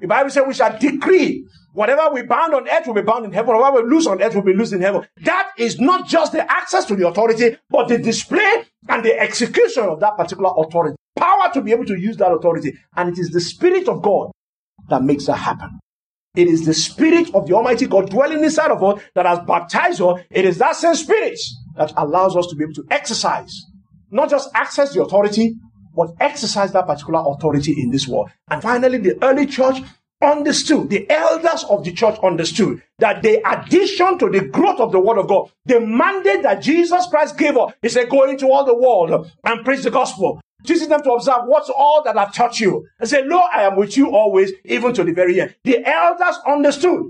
The 0.00 0.06
Bible 0.06 0.30
says 0.30 0.44
we 0.46 0.54
shall 0.54 0.78
decree 0.78 1.44
whatever 1.72 2.14
we 2.14 2.22
bound 2.22 2.54
on 2.54 2.68
earth 2.68 2.86
will 2.86 2.94
be 2.94 3.02
bound 3.02 3.24
in 3.24 3.32
heaven, 3.32 3.56
whatever 3.56 3.82
we 3.82 3.90
loose 3.90 4.06
on 4.06 4.22
earth 4.22 4.36
will 4.36 4.42
be 4.42 4.54
loosed 4.54 4.72
in 4.72 4.82
heaven. 4.82 5.04
That 5.22 5.50
is 5.58 5.80
not 5.80 6.06
just 6.06 6.30
the 6.30 6.48
access 6.48 6.84
to 6.84 6.94
the 6.94 7.08
authority, 7.08 7.56
but 7.70 7.88
the 7.88 7.98
display 7.98 8.66
and 8.88 9.04
the 9.04 9.18
execution 9.18 9.82
of 9.82 9.98
that 9.98 10.16
particular 10.16 10.52
authority. 10.56 10.94
Power 11.16 11.50
to 11.54 11.60
be 11.62 11.72
able 11.72 11.86
to 11.86 11.98
use 11.98 12.16
that 12.18 12.32
authority. 12.32 12.76
And 12.96 13.10
it 13.10 13.18
is 13.18 13.30
the 13.30 13.40
Spirit 13.40 13.88
of 13.88 14.02
God 14.02 14.32
that 14.88 15.02
makes 15.02 15.26
that 15.26 15.36
happen. 15.36 15.80
It 16.34 16.48
is 16.48 16.66
the 16.66 16.74
Spirit 16.74 17.32
of 17.34 17.46
the 17.46 17.54
Almighty 17.54 17.86
God 17.86 18.10
dwelling 18.10 18.42
inside 18.42 18.70
of 18.70 18.82
us 18.82 19.02
that 19.14 19.24
has 19.26 19.38
baptized 19.46 20.00
us. 20.00 20.20
It 20.30 20.44
is 20.44 20.58
that 20.58 20.76
same 20.76 20.94
Spirit 20.96 21.38
that 21.76 21.92
allows 21.96 22.36
us 22.36 22.46
to 22.48 22.56
be 22.56 22.64
able 22.64 22.74
to 22.74 22.86
exercise 22.90 23.64
not 24.14 24.30
just 24.30 24.48
access 24.54 24.94
the 24.94 25.02
authority, 25.02 25.56
but 25.94 26.14
exercise 26.20 26.72
that 26.72 26.86
particular 26.86 27.22
authority 27.26 27.74
in 27.76 27.90
this 27.90 28.06
world. 28.06 28.30
And 28.48 28.62
finally, 28.62 28.98
the 28.98 29.22
early 29.22 29.46
church 29.46 29.78
understood, 30.22 30.88
the 30.88 31.10
elders 31.10 31.64
of 31.68 31.84
the 31.84 31.92
church 31.92 32.18
understood 32.22 32.80
that 33.00 33.22
the 33.22 33.42
addition 33.46 34.18
to 34.18 34.30
the 34.30 34.42
growth 34.42 34.80
of 34.80 34.92
the 34.92 35.00
word 35.00 35.18
of 35.18 35.28
God, 35.28 35.50
the 35.66 35.80
mandate 35.80 36.44
that 36.44 36.62
Jesus 36.62 37.06
Christ 37.08 37.36
gave 37.36 37.56
us, 37.56 37.72
he 37.82 37.88
said, 37.88 38.08
go 38.08 38.22
into 38.30 38.48
all 38.48 38.64
the 38.64 38.74
world 38.74 39.30
and 39.44 39.64
preach 39.64 39.82
the 39.82 39.90
gospel. 39.90 40.40
Teaching 40.64 40.88
them 40.88 41.02
to 41.02 41.12
observe 41.12 41.42
what's 41.46 41.70
all 41.70 42.02
that 42.04 42.16
I've 42.16 42.34
taught 42.34 42.58
you. 42.58 42.86
And 42.98 43.08
say, 43.08 43.22
Lo, 43.24 43.38
I 43.52 43.62
am 43.62 43.76
with 43.76 43.96
you 43.96 44.14
always, 44.14 44.52
even 44.64 44.94
to 44.94 45.04
the 45.04 45.12
very 45.12 45.40
end. 45.40 45.54
The 45.64 45.84
elders 45.86 46.38
understood 46.46 47.02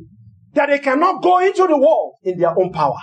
that 0.55 0.69
they 0.69 0.79
cannot 0.79 1.23
go 1.23 1.39
into 1.39 1.67
the 1.67 1.77
world 1.77 2.15
in 2.23 2.39
their 2.39 2.59
own 2.59 2.73
power. 2.73 2.99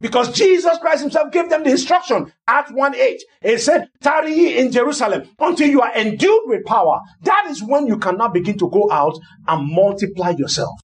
Because 0.00 0.32
Jesus 0.32 0.78
Christ 0.78 1.02
himself 1.02 1.30
gave 1.30 1.50
them 1.50 1.62
the 1.62 1.70
instruction 1.70 2.32
at 2.48 2.70
1 2.70 2.94
8. 2.94 3.22
He 3.42 3.58
said, 3.58 3.88
Tarry 4.00 4.32
ye 4.32 4.58
in 4.58 4.72
Jerusalem 4.72 5.28
until 5.38 5.68
you 5.68 5.82
are 5.82 5.94
endued 5.94 6.40
with 6.46 6.64
power. 6.64 7.00
That 7.22 7.48
is 7.50 7.62
when 7.62 7.86
you 7.86 7.98
cannot 7.98 8.32
begin 8.32 8.56
to 8.58 8.70
go 8.70 8.90
out 8.90 9.18
and 9.46 9.70
multiply 9.70 10.30
yourself. 10.30 10.80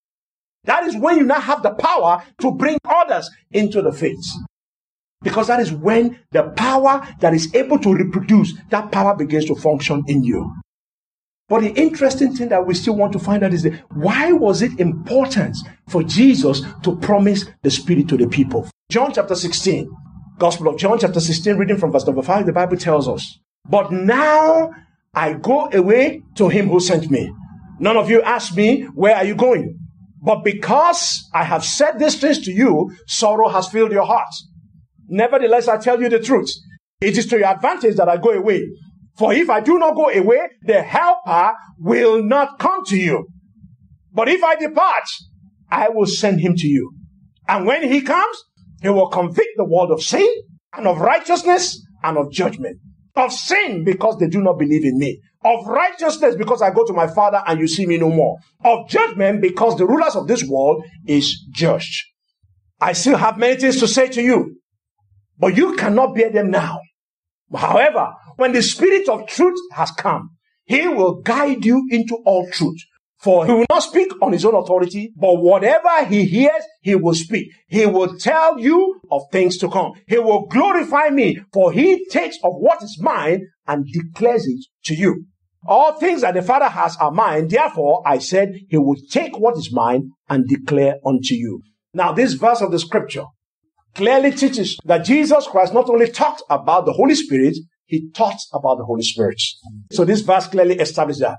That 0.64 0.84
is 0.84 0.96
when 0.96 1.16
you 1.16 1.24
now 1.24 1.40
have 1.40 1.62
the 1.62 1.70
power 1.70 2.24
to 2.42 2.52
bring 2.52 2.76
others 2.84 3.30
into 3.52 3.80
the 3.80 3.92
faith. 3.92 4.26
Because 5.22 5.46
that 5.48 5.60
is 5.60 5.72
when 5.72 6.18
the 6.32 6.44
power 6.56 7.06
that 7.20 7.34
is 7.34 7.54
able 7.54 7.78
to 7.80 7.94
reproduce, 7.94 8.52
that 8.70 8.92
power 8.92 9.16
begins 9.16 9.46
to 9.46 9.54
function 9.54 10.04
in 10.06 10.22
you. 10.22 10.54
But 11.48 11.60
the 11.60 11.72
interesting 11.74 12.34
thing 12.34 12.48
that 12.48 12.66
we 12.66 12.74
still 12.74 12.96
want 12.96 13.12
to 13.12 13.20
find 13.20 13.44
out 13.44 13.54
is 13.54 13.62
that 13.62 13.74
why 13.92 14.32
was 14.32 14.62
it 14.62 14.80
important 14.80 15.56
for 15.88 16.02
Jesus 16.02 16.60
to 16.82 16.96
promise 16.96 17.46
the 17.62 17.70
Spirit 17.70 18.08
to 18.08 18.16
the 18.16 18.26
people? 18.26 18.68
John 18.90 19.12
chapter 19.12 19.36
16, 19.36 19.88
Gospel 20.38 20.68
of 20.68 20.78
John 20.78 20.98
chapter 20.98 21.20
16, 21.20 21.56
reading 21.56 21.78
from 21.78 21.92
verse 21.92 22.04
number 22.04 22.22
5, 22.22 22.46
the 22.46 22.52
Bible 22.52 22.76
tells 22.76 23.08
us, 23.08 23.38
But 23.68 23.92
now 23.92 24.72
I 25.14 25.34
go 25.34 25.70
away 25.72 26.22
to 26.34 26.48
him 26.48 26.68
who 26.68 26.80
sent 26.80 27.10
me. 27.10 27.32
None 27.78 27.96
of 27.96 28.10
you 28.10 28.22
ask 28.22 28.56
me, 28.56 28.82
Where 28.94 29.14
are 29.14 29.24
you 29.24 29.36
going? 29.36 29.78
But 30.20 30.42
because 30.42 31.28
I 31.32 31.44
have 31.44 31.64
said 31.64 32.00
these 32.00 32.20
things 32.20 32.40
to 32.40 32.52
you, 32.52 32.90
sorrow 33.06 33.48
has 33.48 33.68
filled 33.68 33.92
your 33.92 34.06
heart. 34.06 34.34
Nevertheless, 35.08 35.68
I 35.68 35.78
tell 35.78 36.00
you 36.00 36.08
the 36.08 36.20
truth. 36.20 36.50
It 37.00 37.18
is 37.18 37.26
to 37.26 37.38
your 37.38 37.48
advantage 37.48 37.96
that 37.96 38.08
I 38.08 38.16
go 38.16 38.30
away. 38.30 38.66
For 39.16 39.32
if 39.32 39.48
I 39.48 39.60
do 39.60 39.78
not 39.78 39.94
go 39.94 40.10
away, 40.10 40.40
the 40.62 40.82
helper 40.82 41.52
will 41.78 42.22
not 42.22 42.58
come 42.58 42.84
to 42.86 42.96
you. 42.96 43.26
But 44.12 44.28
if 44.28 44.42
I 44.42 44.56
depart, 44.56 45.04
I 45.70 45.88
will 45.88 46.06
send 46.06 46.40
him 46.40 46.54
to 46.56 46.66
you. 46.66 46.92
And 47.48 47.66
when 47.66 47.82
he 47.90 48.00
comes, 48.00 48.36
he 48.82 48.88
will 48.88 49.08
convict 49.08 49.50
the 49.56 49.64
world 49.64 49.90
of 49.90 50.02
sin 50.02 50.28
and 50.76 50.86
of 50.86 50.98
righteousness 51.00 51.82
and 52.02 52.18
of 52.18 52.30
judgment. 52.30 52.78
Of 53.14 53.32
sin 53.32 53.84
because 53.84 54.18
they 54.18 54.28
do 54.28 54.42
not 54.42 54.58
believe 54.58 54.84
in 54.84 54.98
me. 54.98 55.20
Of 55.44 55.66
righteousness 55.66 56.34
because 56.36 56.60
I 56.60 56.70
go 56.70 56.84
to 56.84 56.92
my 56.92 57.06
father 57.06 57.42
and 57.46 57.58
you 57.60 57.68
see 57.68 57.86
me 57.86 57.98
no 57.98 58.10
more. 58.10 58.36
Of 58.64 58.88
judgment 58.88 59.40
because 59.40 59.76
the 59.76 59.86
rulers 59.86 60.16
of 60.16 60.26
this 60.26 60.44
world 60.44 60.84
is 61.06 61.46
judged. 61.52 62.04
I 62.80 62.92
still 62.92 63.16
have 63.16 63.38
many 63.38 63.56
things 63.56 63.80
to 63.80 63.88
say 63.88 64.08
to 64.08 64.22
you, 64.22 64.56
but 65.38 65.56
you 65.56 65.76
cannot 65.76 66.14
bear 66.14 66.30
them 66.30 66.50
now. 66.50 66.80
However, 67.54 68.12
when 68.36 68.52
the 68.52 68.62
Spirit 68.62 69.08
of 69.08 69.26
truth 69.28 69.58
has 69.72 69.90
come, 69.92 70.30
he 70.64 70.88
will 70.88 71.20
guide 71.22 71.64
you 71.64 71.86
into 71.90 72.16
all 72.24 72.48
truth. 72.50 72.80
For 73.18 73.46
he 73.46 73.52
will 73.52 73.66
not 73.70 73.82
speak 73.82 74.12
on 74.20 74.32
his 74.32 74.44
own 74.44 74.54
authority, 74.54 75.12
but 75.16 75.38
whatever 75.38 76.04
he 76.04 76.26
hears, 76.26 76.62
he 76.82 76.94
will 76.94 77.14
speak. 77.14 77.48
He 77.66 77.86
will 77.86 78.16
tell 78.18 78.58
you 78.58 79.00
of 79.10 79.22
things 79.32 79.56
to 79.58 79.70
come. 79.70 79.92
He 80.06 80.18
will 80.18 80.46
glorify 80.46 81.08
me, 81.08 81.40
for 81.52 81.72
he 81.72 82.06
takes 82.10 82.36
of 82.44 82.52
what 82.56 82.82
is 82.82 83.00
mine 83.00 83.46
and 83.66 83.86
declares 83.86 84.46
it 84.46 84.66
to 84.84 84.94
you. 84.94 85.24
All 85.66 85.94
things 85.94 86.20
that 86.20 86.34
the 86.34 86.42
Father 86.42 86.68
has 86.68 86.96
are 86.98 87.10
mine. 87.10 87.48
Therefore, 87.48 88.02
I 88.06 88.18
said, 88.18 88.52
He 88.68 88.76
will 88.76 88.96
take 89.10 89.36
what 89.38 89.56
is 89.56 89.72
mine 89.72 90.12
and 90.28 90.46
declare 90.46 90.96
unto 91.04 91.34
you. 91.34 91.62
Now, 91.92 92.12
this 92.12 92.34
verse 92.34 92.60
of 92.60 92.70
the 92.70 92.78
scripture 92.78 93.24
clearly 93.96 94.30
teaches 94.30 94.78
that 94.84 95.04
Jesus 95.04 95.46
Christ 95.46 95.74
not 95.74 95.88
only 95.88 96.10
talked 96.10 96.42
about 96.50 96.84
the 96.84 96.92
Holy 96.92 97.14
Spirit, 97.14 97.56
He 97.86 98.10
taught 98.10 98.38
about 98.52 98.76
the 98.78 98.84
Holy 98.84 99.02
Spirit. 99.02 99.40
So 99.92 100.04
this 100.04 100.20
verse 100.20 100.46
clearly 100.46 100.78
establishes 100.78 101.20
that. 101.20 101.38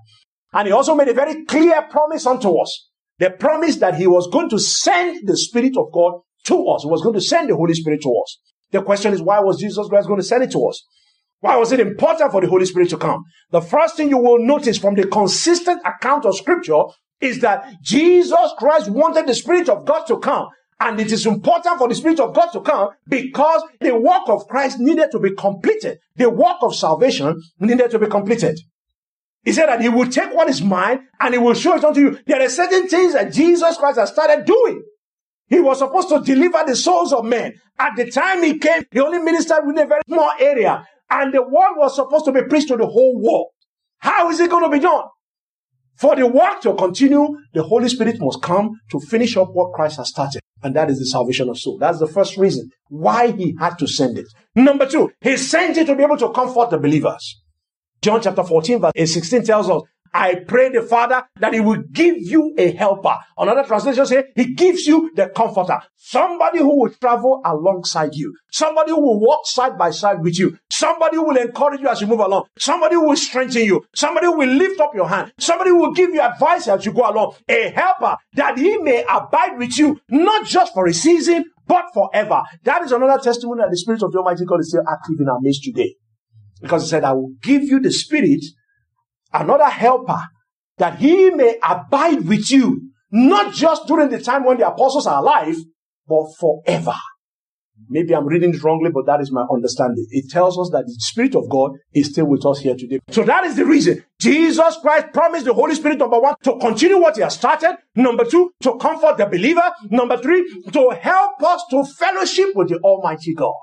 And 0.54 0.67
He 0.67 0.74
also 0.74 0.96
made 0.96 1.08
a 1.08 1.13
very 1.13 1.46
clear 1.46 1.82
promise 1.84 2.26
unto 2.26 2.58
us. 2.58 2.89
The 3.20 3.30
promise 3.32 3.78
that 3.78 3.96
He 3.96 4.08
was 4.08 4.28
going 4.28 4.50
to 4.50 4.60
send 4.60 5.28
the 5.28 5.38
Spirit 5.38 5.78
of 5.78 5.91
God 5.93 6.22
to 6.46 6.67
us. 6.67 6.84
He 6.84 6.89
was 6.89 7.02
going 7.02 7.15
to 7.15 7.22
send 7.22 7.50
the 7.50 7.56
Holy 7.56 7.74
Spirit 7.74 8.02
to 8.02 8.22
us. 8.24 8.39
The 8.72 8.82
question 8.82 9.13
is, 9.13 9.22
why 9.22 9.39
was 9.39 9.60
Jesus 9.60 9.88
Christ 9.88 10.08
going 10.08 10.20
to 10.20 10.26
send 10.26 10.43
it 10.43 10.52
to 10.52 10.65
us? 10.67 10.84
Why 11.39 11.56
was 11.58 11.72
it 11.72 11.80
important 11.80 12.32
for 12.32 12.41
the 12.41 12.48
Holy 12.48 12.65
Spirit 12.65 12.89
to 12.89 12.98
come? 12.98 13.24
The 13.52 13.62
first 13.62 13.96
thing 13.96 14.10
you 14.10 14.17
will 14.17 14.39
notice 14.39 14.78
from 14.78 14.96
the 14.96 15.06
consistent 15.06 15.82
account 15.86 16.26
of 16.26 16.36
scripture 16.36 16.84
is 17.22 17.39
that 17.41 17.76
Jesus 17.84 18.52
Christ 18.58 18.89
wanted 18.89 19.28
the 19.28 19.36
Spirit 19.36 19.70
of 19.70 19.86
God 19.86 20.06
to 20.06 20.20
come. 20.20 20.48
And 20.80 21.00
it 21.00 21.12
is 21.12 21.26
important 21.26 21.80
for 21.80 21.88
the 21.88 21.96
Spirit 21.96 22.20
of 22.20 22.36
God 22.36 22.52
to 22.52 22.62
come 22.62 22.90
because 23.08 23.63
the 23.80 23.96
work 23.96 24.24
of 24.28 24.48
Christ 24.48 24.80
needed 24.80 25.10
to 25.12 25.20
be 25.20 25.34
completed. 25.34 26.00
The 26.16 26.30
work 26.30 26.58
of 26.62 26.76
salvation 26.76 27.42
needed 27.60 27.90
to 27.92 28.00
be 28.00 28.06
completed. 28.08 28.60
He 29.44 29.54
said 29.54 29.68
that 29.68 29.82
he 29.82 29.90
will 29.90 30.10
take 30.10 30.34
what 30.34 30.50
is 30.50 30.62
mine 30.62 31.08
and 31.20 31.34
he 31.34 31.40
will 31.40 31.54
show 31.54 31.76
it 31.76 31.84
unto 31.84 32.00
you. 32.00 32.20
There 32.28 32.42
are 32.42 32.50
certain 32.50 32.88
things 32.88 33.13
that 33.13 33.34
Jesus 33.34 33.78
Christ 33.78 33.98
has 33.98 34.10
started 34.10 34.46
doing. 34.46 34.84
He 35.48 35.60
was 35.60 35.80
supposed 35.80 36.10
to 36.10 36.20
deliver 36.20 36.63
the 36.68 36.76
souls 36.76 37.13
of 37.13 37.26
men. 37.26 37.54
At 37.80 37.96
the 37.96 38.12
time 38.12 38.44
he 38.44 38.60
came, 38.60 38.84
he 38.92 39.00
only 39.00 39.20
ministered 39.20 39.63
in 39.63 39.78
a 39.80 39.86
very 39.86 40.02
small 40.08 40.32
area. 40.40 40.86
And 41.10 41.34
the 41.34 41.42
word 41.42 41.76
was 41.78 41.96
supposed 41.96 42.26
to 42.26 42.32
be 42.32 42.44
preached 42.44 42.68
to 42.68 42.78
the 42.78 42.86
whole 42.86 43.18
world. 43.20 43.48
How 44.00 44.30
is 44.30 44.40
it 44.40 44.50
going 44.50 44.63
to 44.63 44.70
be 44.70 44.80
done? 44.80 45.06
For 45.96 46.16
the 46.16 46.28
work 46.28 46.62
to 46.62 46.76
continue, 46.76 47.38
the 47.54 47.63
Holy 47.63 47.90
Spirit 47.90 48.20
must 48.20 48.42
come 48.42 48.80
to 48.92 49.00
finish 49.00 49.36
up 49.38 49.50
what 49.54 49.74
Christ 49.74 49.98
has 49.98 50.10
started. 50.10 50.42
And 50.63 50.76
that 50.76 50.89
is 50.89 51.00
the 51.00 51.06
salvation 51.06 51.50
of 51.50 51.58
soul. 51.58 51.78
That's 51.78 52.00
the 52.00 52.08
first 52.08 52.38
reason 52.38 52.72
why 52.89 53.32
he 53.32 53.56
had 53.60 53.78
to 53.80 53.88
send 53.88 54.17
it. 54.17 54.28
Number 54.56 54.88
two, 54.88 55.12
he 55.22 55.38
sent 55.38 55.78
it 55.78 55.86
to 55.86 55.96
be 55.96 56.04
able 56.04 56.17
to 56.17 56.32
comfort 56.32 56.72
the 56.72 56.80
believers. 56.80 57.41
John 58.02 58.22
chapter 58.22 58.43
14 58.43 58.80
verse 58.80 58.91
16 58.96 59.43
tells 59.43 59.70
us 59.70 59.82
I 60.13 60.36
pray 60.48 60.70
the 60.70 60.82
Father 60.82 61.24
that 61.39 61.54
He 61.54 61.60
will 61.60 61.82
give 61.91 62.15
you 62.17 62.54
a 62.58 62.72
helper. 62.72 63.17
Another 63.38 63.63
translation 63.63 64.06
says 64.06 64.26
He 64.36 64.54
gives 64.54 64.86
you 64.88 65.12
the 65.15 65.30
comforter. 65.30 65.80
Somebody 65.96 66.60
who 66.60 66.82
will 66.82 66.91
travel 66.91 67.41
alongside 67.43 68.12
you. 68.13 68.34
Somebody 68.52 68.91
who 68.91 69.02
will 69.02 69.20
walk 69.20 69.41
side 69.46 69.78
by 69.78 69.91
side 69.91 70.22
with 70.22 70.39
you. 70.39 70.58
Somebody 70.72 71.17
who 71.17 71.26
will 71.26 71.38
encourage 71.38 71.82
you 71.82 71.88
as 71.88 72.00
you 72.02 72.08
move 72.08 72.20
along. 72.20 72.46
Somebody 72.58 72.96
who 72.96 73.08
will 73.08 73.15
strengthen 73.15 73.65
you. 73.65 73.84
Somebody 73.96 74.28
who 74.28 74.38
will 74.38 74.50
lift 74.50 74.80
up 74.80 74.96
your 74.96 75.10
hand. 75.10 75.34
Somebody 75.38 75.72
who 75.72 75.78
will 75.78 75.93
give 75.93 76.12
you 76.13 76.22
advice 76.22 76.67
as 76.67 76.86
you 76.86 76.93
go 76.93 77.10
along. 77.10 77.36
A 77.50 77.70
helper 77.70 78.17
that 78.34 78.58
He 78.58 78.78
may 78.78 79.04
abide 79.10 79.58
with 79.58 79.78
you, 79.78 80.00
not 80.10 80.46
just 80.46 80.74
for 80.74 80.88
a 80.88 80.93
season, 80.93 81.46
but 81.67 81.86
forever. 81.93 82.41
That 82.63 82.84
is 82.84 82.91
another 82.91 83.22
testimony 83.22 83.62
that 83.62 83.70
the 83.70 83.78
Spirit 83.78 84.02
of 84.04 84.12
the 84.12 84.20
Almighty 84.20 84.46
God 84.46 84.62
is 84.62 84.70
still 84.70 84.84
active 84.89 85.15
in 85.20 85.28
our 85.28 85.39
midst 85.41 85.63
today. 85.63 85.96
Because 86.62 86.84
He 86.84 86.89
said, 86.89 87.04
I 87.04 87.13
will 87.13 87.34
give 87.41 87.63
you 87.63 87.80
the 87.80 87.91
Spirit 87.91 88.43
another 89.34 89.70
helper 89.70 90.22
that 90.78 91.00
he 91.00 91.32
may 91.32 91.58
abide 91.63 92.28
with 92.28 92.52
you, 92.52 92.92
not 93.12 93.54
just 93.54 93.88
during 93.88 94.10
the 94.10 94.20
time 94.20 94.44
when 94.44 94.58
the 94.58 94.68
apostles 94.68 95.08
are 95.08 95.20
alive, 95.22 95.56
but 96.08 96.26
forever. 96.40 96.96
Maybe 97.90 98.16
I'm 98.16 98.26
reading 98.26 98.54
it 98.54 98.63
wrongly, 98.63 98.90
but 98.92 99.06
that 99.06 99.22
is 99.22 99.32
my 99.32 99.46
understanding. 99.52 100.06
It 100.10 100.30
tells 100.32 100.58
us 100.58 100.70
that 100.72 100.86
the 100.86 100.96
Spirit 100.98 101.36
of 101.36 101.48
God 101.48 101.72
is 101.94 102.10
still 102.10 102.26
with 102.26 102.46
us 102.46 102.60
here 102.60 102.76
today. 102.76 103.00
So 103.10 103.24
that 103.24 103.46
is 103.46 103.56
the 103.56 103.66
reason 103.66 104.04
Jesus 104.20 104.78
Christ 104.82 105.13
promised 105.13 105.46
the 105.46 105.54
Holy 105.54 105.76
Spirit, 105.76 106.00
number 106.00 106.20
one, 106.20 106.36
to 106.44 106.58
continue 106.58 107.00
what 107.00 107.16
He 107.16 107.22
has 107.22 107.36
started. 107.36 107.78
Number 107.96 108.26
two, 108.26 108.52
to 108.63 108.78
comfort 108.78 109.18
the 109.18 109.28
believer. 109.28 109.72
Number 109.90 110.18
three, 110.18 110.44
to 110.74 110.90
help 111.00 111.42
us 111.44 111.63
to 111.70 111.86
fellowship 111.86 112.50
with 112.56 112.70
the 112.70 112.80
Almighty 112.80 113.34
God. 113.36 113.54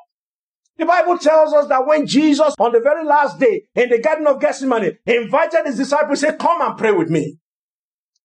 The 0.76 0.86
Bible 0.86 1.18
tells 1.18 1.52
us 1.52 1.68
that 1.68 1.86
when 1.86 2.06
Jesus, 2.06 2.54
on 2.58 2.72
the 2.72 2.80
very 2.80 3.04
last 3.04 3.38
day 3.38 3.62
in 3.74 3.90
the 3.90 4.00
Garden 4.00 4.26
of 4.26 4.40
Gethsemane, 4.40 4.98
invited 5.06 5.66
his 5.66 5.76
disciples, 5.76 6.20
said, 6.20 6.38
Come 6.38 6.60
and 6.62 6.76
pray 6.76 6.90
with 6.90 7.10
me. 7.10 7.38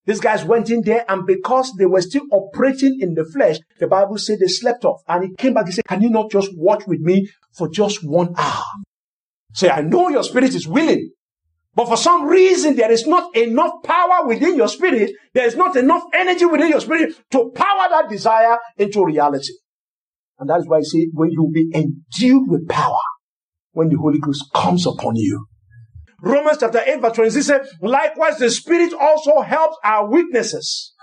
These 0.06 0.20
guys 0.20 0.44
went 0.44 0.72
in 0.72 0.82
there, 0.82 1.06
and 1.08 1.28
because 1.28 1.72
they 1.78 1.86
were 1.86 2.02
still 2.02 2.24
operating 2.32 3.00
in 3.00 3.14
the 3.14 3.26
flesh, 3.26 3.58
the 3.80 3.86
Bible 3.86 4.18
said 4.18 4.40
they 4.40 4.48
slept 4.48 4.84
off. 4.84 5.02
And 5.08 5.26
he 5.26 5.36
came 5.36 5.54
back, 5.54 5.68
he 5.68 5.72
said, 5.72 5.86
Can 5.86 6.02
you 6.02 6.10
not 6.10 6.32
just 6.32 6.50
watch 6.58 6.84
with 6.88 7.02
me 7.02 7.30
for 7.56 7.70
just 7.70 8.04
one 8.04 8.34
hour? 8.36 8.64
Say, 9.54 9.70
I 9.70 9.82
know 9.82 10.10
your 10.10 10.24
spirit 10.24 10.56
is 10.56 10.68
willing, 10.68 11.12
but 11.76 11.88
for 11.88 11.98
some 11.98 12.26
reason, 12.26 12.76
there 12.76 12.92
is 12.92 13.06
not 13.06 13.36
enough 13.36 13.84
power 13.84 14.26
within 14.26 14.56
your 14.56 14.68
spirit. 14.68 15.12
There 15.34 15.46
is 15.46 15.56
not 15.56 15.76
enough 15.76 16.04
energy 16.14 16.46
within 16.46 16.70
your 16.70 16.82
spirit 16.82 17.16
to 17.32 17.52
power 17.54 17.88
that 17.92 18.10
desire 18.10 18.58
into 18.78 19.06
reality. 19.06 19.54
And 20.40 20.50
that 20.50 20.62
is 20.62 20.68
why 20.68 20.78
I 20.78 20.82
say, 20.82 21.08
when 21.14 21.32
you 21.32 21.52
be 21.54 21.70
endued 21.76 22.50
with 22.50 22.68
power, 22.70 23.00
when 23.72 23.90
the 23.90 23.98
Holy 23.98 24.20
Ghost 24.20 24.46
comes 24.56 24.88
upon 24.88 25.16
you. 25.16 25.46
Romans 26.22 26.58
chapter 26.60 26.82
8 26.86 27.02
verse 27.02 27.14
26 27.14 27.46
says, 27.46 27.74
likewise 27.82 28.38
the 28.38 28.50
Spirit 28.50 28.94
also 28.94 29.42
helps 29.42 29.78
our 29.84 30.10
weaknesses. 30.10 30.94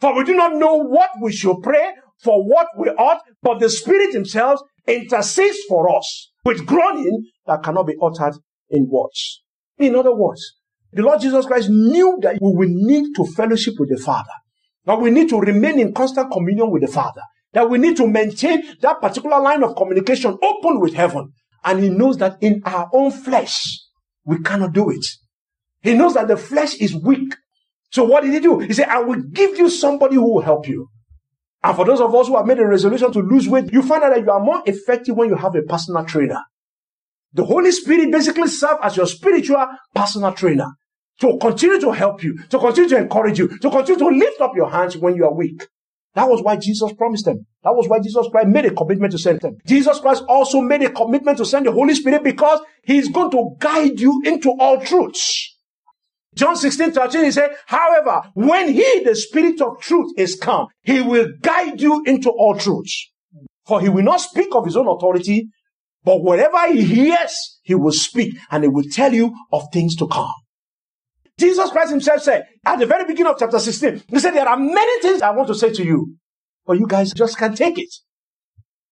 For 0.00 0.16
we 0.16 0.24
do 0.24 0.34
not 0.34 0.54
know 0.54 0.76
what 0.76 1.10
we 1.22 1.32
should 1.32 1.56
pray 1.62 1.92
for 2.22 2.42
what 2.44 2.66
we 2.78 2.88
ought, 2.90 3.20
but 3.42 3.60
the 3.60 3.68
Spirit 3.68 4.12
himself 4.12 4.60
intercedes 4.86 5.58
for 5.68 5.96
us 5.96 6.30
with 6.44 6.66
groaning 6.66 7.30
that 7.46 7.62
cannot 7.62 7.86
be 7.86 7.96
uttered 8.02 8.34
in 8.70 8.88
words. 8.88 9.42
In 9.78 9.94
other 9.96 10.14
words, 10.14 10.42
the 10.92 11.02
Lord 11.02 11.20
Jesus 11.20 11.46
Christ 11.46 11.70
knew 11.70 12.18
that 12.22 12.38
we 12.40 12.52
will 12.54 12.68
need 12.70 13.14
to 13.16 13.24
fellowship 13.24 13.74
with 13.78 13.90
the 13.90 14.00
Father. 14.00 14.30
That 14.84 15.00
we 15.00 15.10
need 15.10 15.28
to 15.30 15.40
remain 15.40 15.80
in 15.80 15.94
constant 15.94 16.30
communion 16.30 16.70
with 16.70 16.82
the 16.82 16.88
Father 16.88 17.22
that 17.54 17.70
we 17.70 17.78
need 17.78 17.96
to 17.96 18.06
maintain 18.06 18.62
that 18.80 19.00
particular 19.00 19.40
line 19.40 19.62
of 19.62 19.76
communication 19.76 20.36
open 20.42 20.80
with 20.80 20.94
heaven. 20.94 21.32
And 21.64 21.82
he 21.82 21.88
knows 21.88 22.18
that 22.18 22.36
in 22.42 22.62
our 22.64 22.90
own 22.92 23.10
flesh, 23.10 23.80
we 24.24 24.38
cannot 24.40 24.72
do 24.72 24.90
it. 24.90 25.06
He 25.82 25.94
knows 25.94 26.14
that 26.14 26.28
the 26.28 26.36
flesh 26.36 26.74
is 26.74 26.94
weak. 26.94 27.34
So 27.90 28.04
what 28.04 28.22
did 28.22 28.34
he 28.34 28.40
do? 28.40 28.58
He 28.58 28.72
said, 28.72 28.88
I 28.88 29.00
will 29.00 29.22
give 29.32 29.56
you 29.56 29.70
somebody 29.70 30.16
who 30.16 30.34
will 30.34 30.42
help 30.42 30.68
you. 30.68 30.88
And 31.62 31.74
for 31.74 31.86
those 31.86 32.00
of 32.00 32.14
us 32.14 32.26
who 32.26 32.36
have 32.36 32.46
made 32.46 32.58
a 32.58 32.66
resolution 32.66 33.10
to 33.12 33.20
lose 33.20 33.48
weight, 33.48 33.72
you 33.72 33.82
find 33.82 34.02
out 34.02 34.14
that 34.14 34.22
you 34.22 34.30
are 34.30 34.40
more 34.40 34.62
effective 34.66 35.16
when 35.16 35.30
you 35.30 35.36
have 35.36 35.54
a 35.54 35.62
personal 35.62 36.04
trainer. 36.04 36.42
The 37.32 37.44
Holy 37.44 37.70
Spirit 37.70 38.10
basically 38.12 38.48
serves 38.48 38.80
as 38.82 38.96
your 38.96 39.06
spiritual 39.06 39.66
personal 39.94 40.32
trainer 40.32 40.68
to 41.20 41.38
continue 41.40 41.80
to 41.80 41.92
help 41.92 42.22
you, 42.22 42.36
to 42.48 42.58
continue 42.58 42.90
to 42.90 42.98
encourage 42.98 43.38
you, 43.38 43.48
to 43.58 43.70
continue 43.70 43.98
to 43.98 44.06
lift 44.06 44.40
up 44.40 44.52
your 44.54 44.70
hands 44.70 44.96
when 44.96 45.16
you 45.16 45.24
are 45.24 45.34
weak. 45.34 45.66
That 46.14 46.28
was 46.28 46.42
why 46.42 46.56
Jesus 46.56 46.92
promised 46.92 47.24
them. 47.24 47.46
That 47.64 47.74
was 47.74 47.88
why 47.88 47.98
Jesus 48.00 48.28
Christ 48.30 48.48
made 48.48 48.66
a 48.66 48.70
commitment 48.74 49.12
to 49.12 49.18
send 49.18 49.40
them. 49.40 49.56
Jesus 49.66 49.98
Christ 49.98 50.22
also 50.28 50.60
made 50.60 50.82
a 50.82 50.90
commitment 50.90 51.38
to 51.38 51.44
send 51.44 51.66
the 51.66 51.72
Holy 51.72 51.94
Spirit 51.94 52.22
because 52.22 52.60
He's 52.84 53.08
going 53.08 53.30
to 53.32 53.56
guide 53.58 53.98
you 53.98 54.22
into 54.24 54.50
all 54.58 54.80
truths. 54.80 55.50
John 56.34 56.56
16, 56.56 56.92
13, 56.92 57.24
he 57.24 57.30
said, 57.30 57.50
however, 57.66 58.22
when 58.34 58.68
He, 58.72 59.02
the 59.04 59.14
Spirit 59.14 59.60
of 59.60 59.80
truth, 59.80 60.12
is 60.16 60.36
come, 60.36 60.66
He 60.82 61.00
will 61.00 61.28
guide 61.40 61.80
you 61.80 62.02
into 62.06 62.30
all 62.30 62.56
truths. 62.56 63.10
For 63.66 63.80
He 63.80 63.88
will 63.88 64.04
not 64.04 64.20
speak 64.20 64.48
of 64.54 64.64
His 64.64 64.76
own 64.76 64.88
authority, 64.88 65.48
but 66.04 66.22
whatever 66.22 66.72
He 66.72 66.82
hears, 66.82 67.60
He 67.62 67.74
will 67.74 67.92
speak 67.92 68.36
and 68.50 68.62
He 68.64 68.68
will 68.68 68.84
tell 68.92 69.12
you 69.12 69.34
of 69.52 69.64
things 69.72 69.96
to 69.96 70.06
come. 70.06 70.32
Jesus 71.38 71.70
Christ 71.70 71.90
himself 71.90 72.22
said 72.22 72.46
at 72.64 72.78
the 72.78 72.86
very 72.86 73.04
beginning 73.04 73.32
of 73.32 73.38
chapter 73.38 73.58
16, 73.58 74.04
he 74.08 74.18
said, 74.18 74.32
there 74.32 74.48
are 74.48 74.58
many 74.58 75.00
things 75.00 75.20
I 75.22 75.30
want 75.30 75.48
to 75.48 75.54
say 75.54 75.72
to 75.72 75.84
you, 75.84 76.14
but 76.66 76.78
you 76.78 76.86
guys 76.86 77.12
just 77.12 77.38
can't 77.38 77.56
take 77.56 77.78
it. 77.78 77.92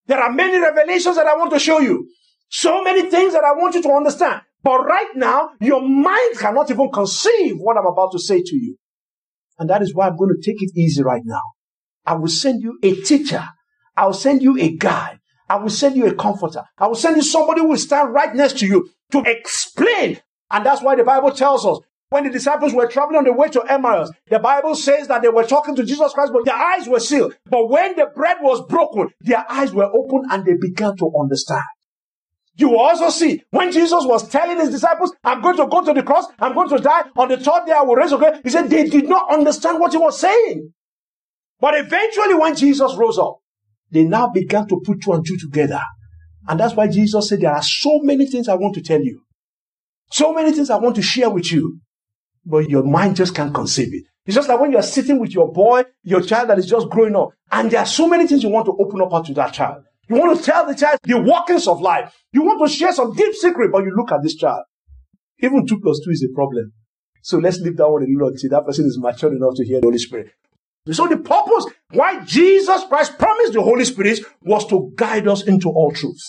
There 0.06 0.20
are 0.20 0.32
many 0.32 0.58
revelations 0.58 1.16
that 1.16 1.26
I 1.26 1.36
want 1.36 1.52
to 1.52 1.58
show 1.58 1.78
you. 1.78 2.08
So 2.48 2.82
many 2.82 3.08
things 3.08 3.32
that 3.32 3.44
I 3.44 3.52
want 3.52 3.74
you 3.74 3.82
to 3.82 3.90
understand. 3.92 4.42
But 4.62 4.84
right 4.84 5.10
now, 5.14 5.50
your 5.60 5.80
mind 5.80 6.38
cannot 6.38 6.70
even 6.70 6.90
conceive 6.92 7.56
what 7.56 7.76
I'm 7.76 7.86
about 7.86 8.12
to 8.12 8.18
say 8.18 8.42
to 8.42 8.56
you. 8.56 8.76
And 9.58 9.70
that 9.70 9.82
is 9.82 9.94
why 9.94 10.08
I'm 10.08 10.16
going 10.16 10.34
to 10.34 10.42
take 10.44 10.60
it 10.62 10.72
easy 10.76 11.02
right 11.02 11.22
now. 11.24 11.40
I 12.04 12.14
will 12.14 12.28
send 12.28 12.62
you 12.62 12.78
a 12.82 12.94
teacher. 12.96 13.44
I 13.96 14.06
will 14.06 14.14
send 14.14 14.42
you 14.42 14.58
a 14.58 14.76
guide. 14.76 15.18
I 15.48 15.56
will 15.56 15.70
send 15.70 15.96
you 15.96 16.06
a 16.06 16.14
comforter. 16.14 16.64
I 16.78 16.88
will 16.88 16.94
send 16.94 17.16
you 17.16 17.22
somebody 17.22 17.60
who 17.60 17.68
will 17.68 17.76
stand 17.76 18.12
right 18.12 18.34
next 18.34 18.58
to 18.58 18.66
you 18.66 18.90
to 19.12 19.22
explain. 19.26 20.20
And 20.50 20.66
that's 20.66 20.82
why 20.82 20.96
the 20.96 21.04
Bible 21.04 21.30
tells 21.30 21.64
us 21.64 21.78
when 22.12 22.24
the 22.24 22.30
disciples 22.30 22.74
were 22.74 22.86
traveling 22.86 23.18
on 23.18 23.24
the 23.24 23.32
way 23.32 23.48
to 23.48 23.62
Emmaus, 23.62 24.10
the 24.28 24.38
Bible 24.38 24.74
says 24.74 25.08
that 25.08 25.22
they 25.22 25.28
were 25.28 25.44
talking 25.44 25.74
to 25.76 25.84
Jesus 25.84 26.12
Christ, 26.12 26.32
but 26.32 26.44
their 26.44 26.54
eyes 26.54 26.86
were 26.86 27.00
sealed. 27.00 27.34
But 27.46 27.68
when 27.70 27.96
the 27.96 28.06
bread 28.14 28.36
was 28.40 28.64
broken, 28.68 29.08
their 29.20 29.50
eyes 29.50 29.72
were 29.72 29.90
open 29.92 30.22
and 30.30 30.44
they 30.44 30.54
began 30.60 30.96
to 30.98 31.10
understand. 31.18 31.64
You 32.56 32.78
also 32.78 33.08
see 33.08 33.42
when 33.50 33.72
Jesus 33.72 34.04
was 34.04 34.28
telling 34.28 34.58
his 34.58 34.70
disciples, 34.70 35.14
I'm 35.24 35.40
going 35.40 35.56
to 35.56 35.66
go 35.66 35.82
to 35.82 35.94
the 35.94 36.02
cross, 36.02 36.26
I'm 36.38 36.54
going 36.54 36.68
to 36.68 36.78
die, 36.78 37.04
on 37.16 37.28
the 37.28 37.38
third 37.38 37.64
day 37.66 37.72
I 37.72 37.82
will 37.82 37.96
rise 37.96 38.12
again. 38.12 38.42
He 38.44 38.50
said 38.50 38.68
they 38.68 38.84
did 38.84 39.08
not 39.08 39.32
understand 39.32 39.80
what 39.80 39.92
he 39.92 39.98
was 39.98 40.20
saying. 40.20 40.72
But 41.60 41.78
eventually, 41.78 42.34
when 42.34 42.54
Jesus 42.56 42.94
rose 42.96 43.18
up, 43.18 43.38
they 43.90 44.04
now 44.04 44.28
began 44.28 44.66
to 44.68 44.80
put 44.84 45.00
two 45.00 45.12
and 45.12 45.24
two 45.24 45.38
together. 45.38 45.80
And 46.48 46.60
that's 46.60 46.74
why 46.74 46.88
Jesus 46.88 47.28
said, 47.28 47.40
There 47.40 47.52
are 47.52 47.62
so 47.62 48.00
many 48.02 48.26
things 48.26 48.48
I 48.48 48.54
want 48.54 48.74
to 48.74 48.82
tell 48.82 49.00
you. 49.00 49.22
So 50.10 50.34
many 50.34 50.52
things 50.52 50.68
I 50.68 50.76
want 50.76 50.96
to 50.96 51.02
share 51.02 51.30
with 51.30 51.50
you, 51.50 51.80
but 52.44 52.68
your 52.68 52.84
mind 52.84 53.16
just 53.16 53.34
can't 53.34 53.54
conceive 53.54 53.94
it. 53.94 54.04
It's 54.24 54.36
just 54.36 54.48
like 54.48 54.60
when 54.60 54.72
you're 54.72 54.82
sitting 54.82 55.18
with 55.18 55.32
your 55.34 55.52
boy, 55.52 55.84
your 56.04 56.20
child 56.20 56.50
that 56.50 56.58
is 56.58 56.66
just 56.66 56.88
growing 56.88 57.16
up, 57.16 57.30
and 57.50 57.70
there 57.70 57.80
are 57.80 57.86
so 57.86 58.06
many 58.08 58.26
things 58.26 58.42
you 58.42 58.50
want 58.50 58.66
to 58.66 58.76
open 58.78 59.00
up 59.00 59.24
to 59.26 59.34
that 59.34 59.52
child. 59.52 59.82
You 60.08 60.16
want 60.16 60.38
to 60.38 60.44
tell 60.44 60.66
the 60.66 60.74
child 60.74 60.98
the 61.02 61.20
workings 61.20 61.66
of 61.66 61.80
life. 61.80 62.14
You 62.32 62.42
want 62.42 62.68
to 62.68 62.74
share 62.74 62.92
some 62.92 63.14
deep 63.14 63.34
secret, 63.34 63.70
but 63.72 63.84
you 63.84 63.92
look 63.96 64.12
at 64.12 64.22
this 64.22 64.36
child. 64.36 64.64
Even 65.40 65.66
two 65.66 65.80
plus 65.80 66.00
two 66.04 66.10
is 66.10 66.24
a 66.24 66.34
problem. 66.34 66.72
So 67.22 67.38
let's 67.38 67.58
leave 67.60 67.76
that 67.76 67.88
one 67.88 68.02
a 68.02 68.06
little 68.06 68.28
until 68.28 68.50
that 68.50 68.66
person 68.66 68.86
is 68.86 68.98
mature 69.00 69.34
enough 69.34 69.54
to 69.56 69.64
hear 69.64 69.80
the 69.80 69.86
Holy 69.86 69.98
Spirit. 69.98 70.32
So 70.90 71.06
the 71.06 71.16
purpose 71.16 71.66
why 71.90 72.24
Jesus 72.24 72.84
Christ 72.88 73.18
promised 73.18 73.52
the 73.52 73.62
Holy 73.62 73.84
Spirit 73.84 74.20
was 74.42 74.66
to 74.68 74.92
guide 74.96 75.28
us 75.28 75.42
into 75.44 75.68
all 75.68 75.92
truth. 75.92 76.20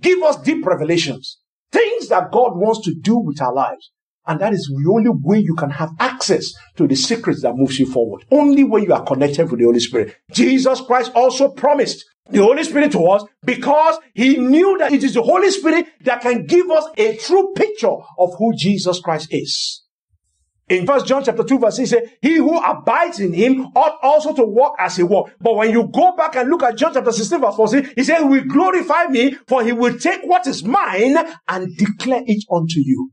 Give 0.00 0.22
us 0.22 0.40
deep 0.42 0.64
revelations. 0.64 1.38
Things 1.72 2.08
that 2.08 2.30
God 2.30 2.56
wants 2.56 2.84
to 2.84 2.94
do 2.94 3.16
with 3.16 3.40
our 3.42 3.52
lives. 3.52 3.90
And 4.26 4.40
that 4.40 4.52
is 4.52 4.70
the 4.72 4.90
only 4.90 5.10
way 5.10 5.38
you 5.38 5.54
can 5.54 5.70
have 5.70 5.90
access 5.98 6.52
to 6.76 6.86
the 6.86 6.94
secrets 6.94 7.42
that 7.42 7.56
moves 7.56 7.78
you 7.78 7.86
forward. 7.86 8.24
Only 8.30 8.62
when 8.62 8.84
you 8.84 8.92
are 8.92 9.04
connected 9.04 9.50
with 9.50 9.58
the 9.58 9.66
Holy 9.66 9.80
Spirit. 9.80 10.16
Jesus 10.30 10.80
Christ 10.80 11.10
also 11.14 11.50
promised 11.50 12.04
the 12.30 12.40
Holy 12.40 12.62
Spirit 12.62 12.92
to 12.92 13.04
us 13.06 13.24
because 13.44 13.98
he 14.14 14.36
knew 14.36 14.78
that 14.78 14.92
it 14.92 15.02
is 15.02 15.14
the 15.14 15.22
Holy 15.22 15.50
Spirit 15.50 15.86
that 16.04 16.20
can 16.20 16.46
give 16.46 16.70
us 16.70 16.86
a 16.96 17.16
true 17.16 17.52
picture 17.56 17.96
of 18.18 18.34
who 18.38 18.54
Jesus 18.56 19.00
Christ 19.00 19.28
is. 19.30 19.82
In 20.68 20.86
First 20.86 21.06
John 21.06 21.24
chapter 21.24 21.42
2 21.42 21.58
verse 21.58 21.76
6 21.76 21.90
says, 21.90 22.08
He 22.22 22.36
who 22.36 22.56
abides 22.58 23.20
in 23.20 23.32
him 23.32 23.66
ought 23.74 23.98
also 24.02 24.32
to 24.34 24.44
walk 24.44 24.76
as 24.78 24.96
he 24.96 25.02
walked. 25.02 25.34
But 25.40 25.56
when 25.56 25.70
you 25.70 25.90
go 25.92 26.16
back 26.16 26.36
and 26.36 26.48
look 26.48 26.62
at 26.62 26.78
John 26.78 26.94
chapter 26.94 27.12
16 27.12 27.40
verse 27.40 27.56
14, 27.56 27.92
he 27.96 28.04
He 28.04 28.24
will 28.24 28.44
glorify 28.44 29.06
me, 29.06 29.36
for 29.48 29.62
he 29.64 29.72
will 29.72 29.98
take 29.98 30.22
what 30.22 30.46
is 30.46 30.64
mine 30.64 31.16
and 31.48 31.76
declare 31.76 32.22
it 32.24 32.44
unto 32.50 32.78
you. 32.78 33.10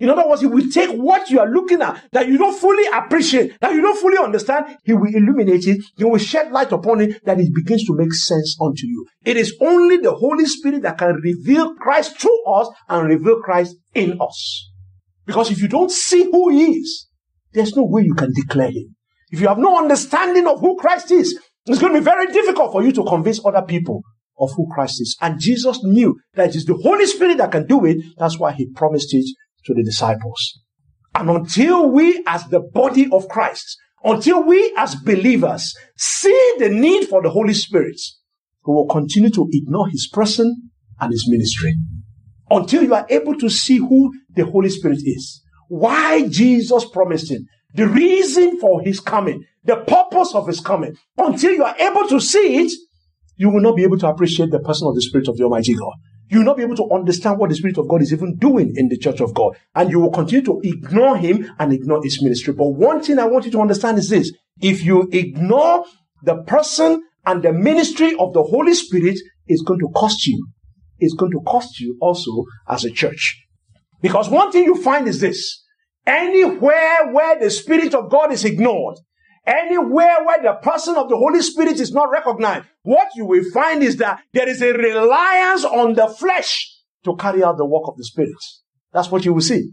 In 0.00 0.08
other 0.08 0.26
words, 0.26 0.40
he 0.40 0.46
will 0.46 0.68
take 0.70 0.90
what 0.90 1.28
you 1.28 1.38
are 1.40 1.48
looking 1.48 1.82
at 1.82 2.02
that 2.12 2.26
you 2.26 2.38
don't 2.38 2.58
fully 2.58 2.84
appreciate, 2.92 3.60
that 3.60 3.74
you 3.74 3.82
don't 3.82 4.00
fully 4.00 4.16
understand. 4.16 4.78
He 4.82 4.94
will 4.94 5.14
illuminate 5.14 5.66
it. 5.66 5.84
He 5.96 6.04
will 6.04 6.18
shed 6.18 6.50
light 6.50 6.72
upon 6.72 7.02
it 7.02 7.22
that 7.26 7.38
it 7.38 7.54
begins 7.54 7.84
to 7.86 7.94
make 7.94 8.12
sense 8.14 8.56
unto 8.60 8.86
you. 8.86 9.06
It 9.26 9.36
is 9.36 9.54
only 9.60 9.98
the 9.98 10.14
Holy 10.14 10.46
Spirit 10.46 10.82
that 10.82 10.96
can 10.96 11.20
reveal 11.22 11.74
Christ 11.74 12.18
to 12.20 12.42
us 12.48 12.70
and 12.88 13.08
reveal 13.08 13.40
Christ 13.42 13.76
in 13.94 14.18
us. 14.20 14.70
Because 15.26 15.50
if 15.50 15.60
you 15.60 15.68
don't 15.68 15.90
see 15.90 16.24
who 16.24 16.48
he 16.48 16.78
is, 16.78 17.06
there's 17.52 17.76
no 17.76 17.84
way 17.84 18.02
you 18.02 18.14
can 18.14 18.32
declare 18.34 18.70
him. 18.70 18.96
If 19.30 19.40
you 19.40 19.48
have 19.48 19.58
no 19.58 19.78
understanding 19.78 20.46
of 20.46 20.60
who 20.60 20.76
Christ 20.76 21.10
is, 21.10 21.38
it's 21.66 21.78
going 21.78 21.92
to 21.92 22.00
be 22.00 22.04
very 22.04 22.32
difficult 22.32 22.72
for 22.72 22.82
you 22.82 22.90
to 22.92 23.04
convince 23.04 23.44
other 23.44 23.62
people 23.62 24.02
of 24.38 24.50
who 24.56 24.66
Christ 24.72 25.02
is. 25.02 25.16
And 25.20 25.38
Jesus 25.38 25.84
knew 25.84 26.18
that 26.34 26.48
it 26.48 26.56
is 26.56 26.64
the 26.64 26.74
Holy 26.74 27.04
Spirit 27.04 27.36
that 27.36 27.52
can 27.52 27.66
do 27.66 27.84
it. 27.84 27.98
That's 28.16 28.38
why 28.38 28.52
he 28.52 28.66
promised 28.74 29.12
it 29.12 29.26
to 29.64 29.74
the 29.74 29.82
disciples. 29.82 30.60
And 31.14 31.28
until 31.28 31.90
we 31.90 32.22
as 32.26 32.44
the 32.46 32.60
body 32.60 33.08
of 33.12 33.28
Christ, 33.28 33.76
until 34.04 34.42
we 34.44 34.72
as 34.76 34.94
believers 34.94 35.74
see 35.96 36.54
the 36.58 36.68
need 36.68 37.08
for 37.08 37.22
the 37.22 37.30
Holy 37.30 37.54
Spirit, 37.54 38.00
we 38.66 38.74
will 38.74 38.86
continue 38.86 39.30
to 39.30 39.48
ignore 39.50 39.88
his 39.88 40.08
person 40.12 40.70
and 41.00 41.12
his 41.12 41.26
ministry. 41.28 41.74
Until 42.50 42.82
you 42.82 42.94
are 42.94 43.06
able 43.10 43.36
to 43.36 43.48
see 43.48 43.78
who 43.78 44.12
the 44.34 44.44
Holy 44.44 44.70
Spirit 44.70 45.00
is, 45.04 45.42
why 45.68 46.26
Jesus 46.28 46.84
promised 46.86 47.30
him, 47.30 47.46
the 47.74 47.86
reason 47.86 48.58
for 48.58 48.82
his 48.82 49.00
coming, 49.00 49.44
the 49.64 49.76
purpose 49.76 50.34
of 50.34 50.46
his 50.46 50.60
coming. 50.60 50.96
Until 51.16 51.52
you 51.52 51.64
are 51.64 51.76
able 51.78 52.08
to 52.08 52.20
see 52.20 52.64
it, 52.64 52.72
you 53.36 53.50
will 53.50 53.60
not 53.60 53.76
be 53.76 53.84
able 53.84 53.98
to 53.98 54.08
appreciate 54.08 54.50
the 54.50 54.58
person 54.58 54.88
of 54.88 54.94
the 54.94 55.02
Spirit 55.02 55.28
of 55.28 55.36
the 55.36 55.44
Almighty 55.44 55.74
God 55.74 55.92
you 56.30 56.38
will 56.38 56.44
not 56.44 56.56
be 56.56 56.62
able 56.62 56.76
to 56.76 56.88
understand 56.92 57.38
what 57.38 57.50
the 57.50 57.56
Spirit 57.56 57.76
of 57.76 57.88
God 57.88 58.02
is 58.02 58.12
even 58.12 58.36
doing 58.36 58.72
in 58.76 58.88
the 58.88 58.96
church 58.96 59.20
of 59.20 59.34
God. 59.34 59.56
And 59.74 59.90
you 59.90 59.98
will 59.98 60.12
continue 60.12 60.44
to 60.44 60.60
ignore 60.62 61.16
Him 61.16 61.50
and 61.58 61.72
ignore 61.72 62.02
His 62.04 62.22
ministry. 62.22 62.54
But 62.54 62.68
one 62.68 63.02
thing 63.02 63.18
I 63.18 63.26
want 63.26 63.46
you 63.46 63.50
to 63.50 63.60
understand 63.60 63.98
is 63.98 64.10
this. 64.10 64.32
If 64.60 64.84
you 64.84 65.08
ignore 65.10 65.84
the 66.22 66.36
person 66.44 67.02
and 67.26 67.42
the 67.42 67.52
ministry 67.52 68.14
of 68.16 68.32
the 68.32 68.44
Holy 68.44 68.74
Spirit, 68.74 69.18
it's 69.48 69.62
going 69.62 69.80
to 69.80 69.88
cost 69.94 70.24
you. 70.26 70.46
It's 71.00 71.14
going 71.14 71.32
to 71.32 71.40
cost 71.40 71.80
you 71.80 71.96
also 72.00 72.44
as 72.68 72.84
a 72.84 72.90
church. 72.90 73.36
Because 74.00 74.30
one 74.30 74.52
thing 74.52 74.64
you 74.64 74.80
find 74.80 75.08
is 75.08 75.20
this. 75.20 75.64
Anywhere 76.06 77.10
where 77.10 77.40
the 77.40 77.50
Spirit 77.50 77.92
of 77.92 78.08
God 78.08 78.32
is 78.32 78.44
ignored, 78.44 78.98
Anywhere 79.46 80.24
where 80.24 80.42
the 80.42 80.58
person 80.62 80.96
of 80.96 81.08
the 81.08 81.16
Holy 81.16 81.40
Spirit 81.40 81.80
is 81.80 81.92
not 81.92 82.10
recognized, 82.10 82.66
what 82.82 83.08
you 83.16 83.24
will 83.24 83.44
find 83.52 83.82
is 83.82 83.96
that 83.96 84.20
there 84.32 84.48
is 84.48 84.60
a 84.60 84.72
reliance 84.72 85.64
on 85.64 85.94
the 85.94 86.08
flesh 86.08 86.76
to 87.04 87.16
carry 87.16 87.42
out 87.42 87.56
the 87.56 87.64
work 87.64 87.84
of 87.86 87.96
the 87.96 88.04
Spirit. 88.04 88.36
That's 88.92 89.10
what 89.10 89.24
you 89.24 89.32
will 89.32 89.40
see. 89.40 89.70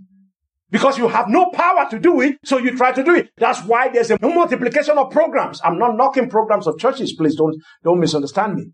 Because 0.70 0.98
you 0.98 1.08
have 1.08 1.28
no 1.30 1.50
power 1.52 1.88
to 1.90 2.00
do 2.00 2.20
it, 2.22 2.38
so 2.44 2.58
you 2.58 2.76
try 2.76 2.92
to 2.92 3.04
do 3.04 3.16
it. 3.16 3.30
That's 3.38 3.64
why 3.64 3.90
there's 3.90 4.12
a 4.12 4.18
multiplication 4.22 4.98
of 4.98 5.12
programs. 5.12 5.62
I'm 5.64 5.78
not 5.78 5.96
knocking 5.96 6.30
programs 6.30 6.68
of 6.68 6.78
churches, 6.78 7.14
please 7.18 7.36
don't, 7.36 7.56
don't 7.84 8.00
misunderstand 8.00 8.56
me. 8.56 8.72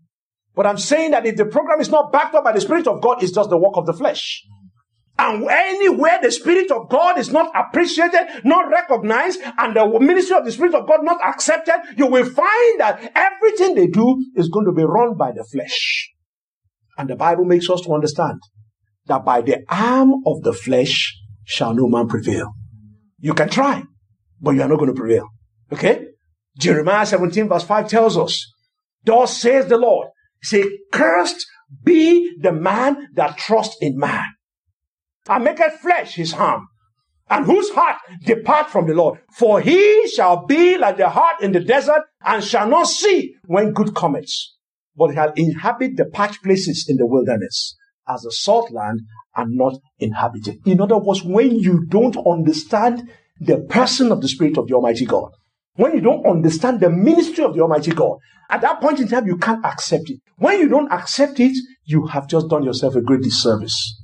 But 0.54 0.66
I'm 0.66 0.78
saying 0.78 1.12
that 1.12 1.26
if 1.26 1.36
the 1.36 1.46
program 1.46 1.80
is 1.80 1.90
not 1.90 2.12
backed 2.12 2.34
up 2.34 2.44
by 2.44 2.52
the 2.52 2.60
Spirit 2.60 2.86
of 2.86 3.00
God, 3.00 3.22
it's 3.22 3.32
just 3.32 3.50
the 3.50 3.56
work 3.56 3.76
of 3.76 3.86
the 3.86 3.92
flesh. 3.92 4.44
And 5.16 5.48
anywhere 5.48 6.18
the 6.20 6.32
Spirit 6.32 6.70
of 6.72 6.88
God 6.88 7.18
is 7.18 7.30
not 7.30 7.52
appreciated, 7.54 8.44
not 8.44 8.68
recognized, 8.68 9.40
and 9.58 9.76
the 9.76 9.86
ministry 10.00 10.36
of 10.36 10.44
the 10.44 10.50
Spirit 10.50 10.74
of 10.74 10.88
God 10.88 11.04
not 11.04 11.22
accepted, 11.22 11.76
you 11.96 12.06
will 12.06 12.24
find 12.24 12.80
that 12.80 13.12
everything 13.14 13.76
they 13.76 13.86
do 13.86 14.24
is 14.34 14.48
going 14.48 14.66
to 14.66 14.72
be 14.72 14.82
run 14.82 15.16
by 15.16 15.30
the 15.30 15.44
flesh. 15.44 16.10
And 16.98 17.08
the 17.08 17.16
Bible 17.16 17.44
makes 17.44 17.70
us 17.70 17.80
to 17.82 17.92
understand 17.92 18.40
that 19.06 19.24
by 19.24 19.40
the 19.40 19.64
arm 19.68 20.14
of 20.26 20.42
the 20.42 20.52
flesh 20.52 21.16
shall 21.44 21.74
no 21.74 21.88
man 21.88 22.08
prevail. 22.08 22.52
You 23.20 23.34
can 23.34 23.48
try, 23.48 23.84
but 24.40 24.52
you 24.52 24.62
are 24.62 24.68
not 24.68 24.78
going 24.78 24.92
to 24.92 25.00
prevail. 25.00 25.28
Okay? 25.72 26.06
Jeremiah 26.58 27.06
17 27.06 27.48
verse 27.48 27.64
5 27.64 27.88
tells 27.88 28.16
us, 28.16 28.52
Thus 29.04 29.36
says 29.36 29.66
the 29.66 29.78
Lord, 29.78 30.08
say, 30.42 30.64
cursed 30.92 31.46
be 31.82 32.36
the 32.40 32.52
man 32.52 33.08
that 33.14 33.38
trusts 33.38 33.76
in 33.80 33.96
man 33.96 34.24
and 35.28 35.44
maketh 35.44 35.80
flesh 35.80 36.14
his 36.14 36.32
harm, 36.32 36.68
and 37.30 37.46
whose 37.46 37.70
heart 37.70 37.96
depart 38.24 38.70
from 38.70 38.86
the 38.86 38.94
Lord. 38.94 39.20
For 39.36 39.60
he 39.60 40.08
shall 40.08 40.44
be 40.46 40.76
like 40.76 40.96
the 40.96 41.08
heart 41.08 41.40
in 41.40 41.52
the 41.52 41.60
desert, 41.60 42.02
and 42.24 42.44
shall 42.44 42.68
not 42.68 42.86
see 42.86 43.34
when 43.46 43.72
good 43.72 43.94
cometh, 43.94 44.30
but 44.96 45.14
shall 45.14 45.32
inhabit 45.36 45.96
the 45.96 46.04
parched 46.04 46.42
places 46.42 46.86
in 46.88 46.96
the 46.96 47.06
wilderness, 47.06 47.76
as 48.08 48.24
a 48.24 48.30
salt 48.30 48.70
land 48.70 49.00
and 49.36 49.56
not 49.56 49.78
inhabited. 49.98 50.58
In 50.66 50.80
other 50.80 50.98
words, 50.98 51.22
when 51.24 51.56
you 51.58 51.86
don't 51.86 52.16
understand 52.26 53.10
the 53.40 53.58
person 53.68 54.12
of 54.12 54.20
the 54.20 54.28
Spirit 54.28 54.58
of 54.58 54.68
the 54.68 54.74
Almighty 54.74 55.06
God, 55.06 55.30
when 55.76 55.92
you 55.94 56.00
don't 56.00 56.24
understand 56.24 56.80
the 56.80 56.90
ministry 56.90 57.42
of 57.42 57.54
the 57.54 57.60
Almighty 57.60 57.90
God, 57.90 58.18
at 58.50 58.60
that 58.60 58.80
point 58.80 59.00
in 59.00 59.08
time, 59.08 59.26
you 59.26 59.38
can't 59.38 59.64
accept 59.64 60.08
it. 60.10 60.20
When 60.36 60.60
you 60.60 60.68
don't 60.68 60.92
accept 60.92 61.40
it, 61.40 61.56
you 61.84 62.06
have 62.06 62.28
just 62.28 62.48
done 62.48 62.62
yourself 62.62 62.94
a 62.94 63.00
great 63.00 63.22
disservice. 63.22 64.00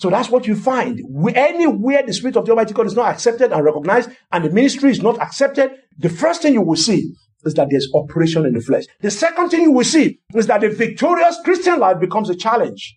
So 0.00 0.08
that's 0.08 0.30
what 0.30 0.46
you 0.46 0.56
find. 0.56 0.98
Anywhere 1.34 2.02
the 2.06 2.14
Spirit 2.14 2.38
of 2.38 2.46
the 2.46 2.52
Almighty 2.52 2.72
God 2.72 2.86
is 2.86 2.96
not 2.96 3.10
accepted 3.10 3.52
and 3.52 3.62
recognized, 3.62 4.08
and 4.32 4.42
the 4.42 4.48
ministry 4.48 4.90
is 4.90 5.02
not 5.02 5.20
accepted, 5.20 5.72
the 5.98 6.08
first 6.08 6.40
thing 6.40 6.54
you 6.54 6.62
will 6.62 6.76
see 6.76 7.12
is 7.44 7.52
that 7.52 7.68
there's 7.70 7.86
operation 7.94 8.46
in 8.46 8.54
the 8.54 8.62
flesh. 8.62 8.84
The 9.02 9.10
second 9.10 9.50
thing 9.50 9.60
you 9.60 9.72
will 9.72 9.84
see 9.84 10.20
is 10.34 10.46
that 10.46 10.62
the 10.62 10.70
victorious 10.70 11.36
Christian 11.44 11.78
life 11.78 12.00
becomes 12.00 12.30
a 12.30 12.34
challenge. 12.34 12.96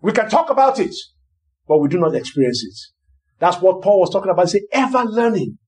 We 0.00 0.12
can 0.12 0.30
talk 0.30 0.48
about 0.48 0.80
it, 0.80 0.94
but 1.68 1.76
we 1.76 1.88
do 1.88 1.98
not 1.98 2.14
experience 2.14 2.64
it. 2.64 2.78
That's 3.38 3.60
what 3.60 3.82
Paul 3.82 4.00
was 4.00 4.08
talking 4.08 4.30
about. 4.30 4.48
Say, 4.48 4.62
ever 4.72 5.04
learning, 5.04 5.58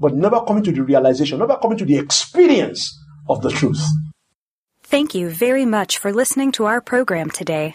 but 0.00 0.16
never 0.16 0.40
coming 0.40 0.64
to 0.64 0.72
the 0.72 0.82
realization, 0.82 1.38
never 1.38 1.58
coming 1.58 1.78
to 1.78 1.84
the 1.84 1.96
experience 1.96 2.92
of 3.28 3.40
the 3.40 3.50
truth. 3.50 3.84
Thank 4.82 5.14
you 5.14 5.28
very 5.30 5.64
much 5.64 5.98
for 5.98 6.12
listening 6.12 6.50
to 6.52 6.64
our 6.64 6.80
program 6.80 7.30
today. 7.30 7.74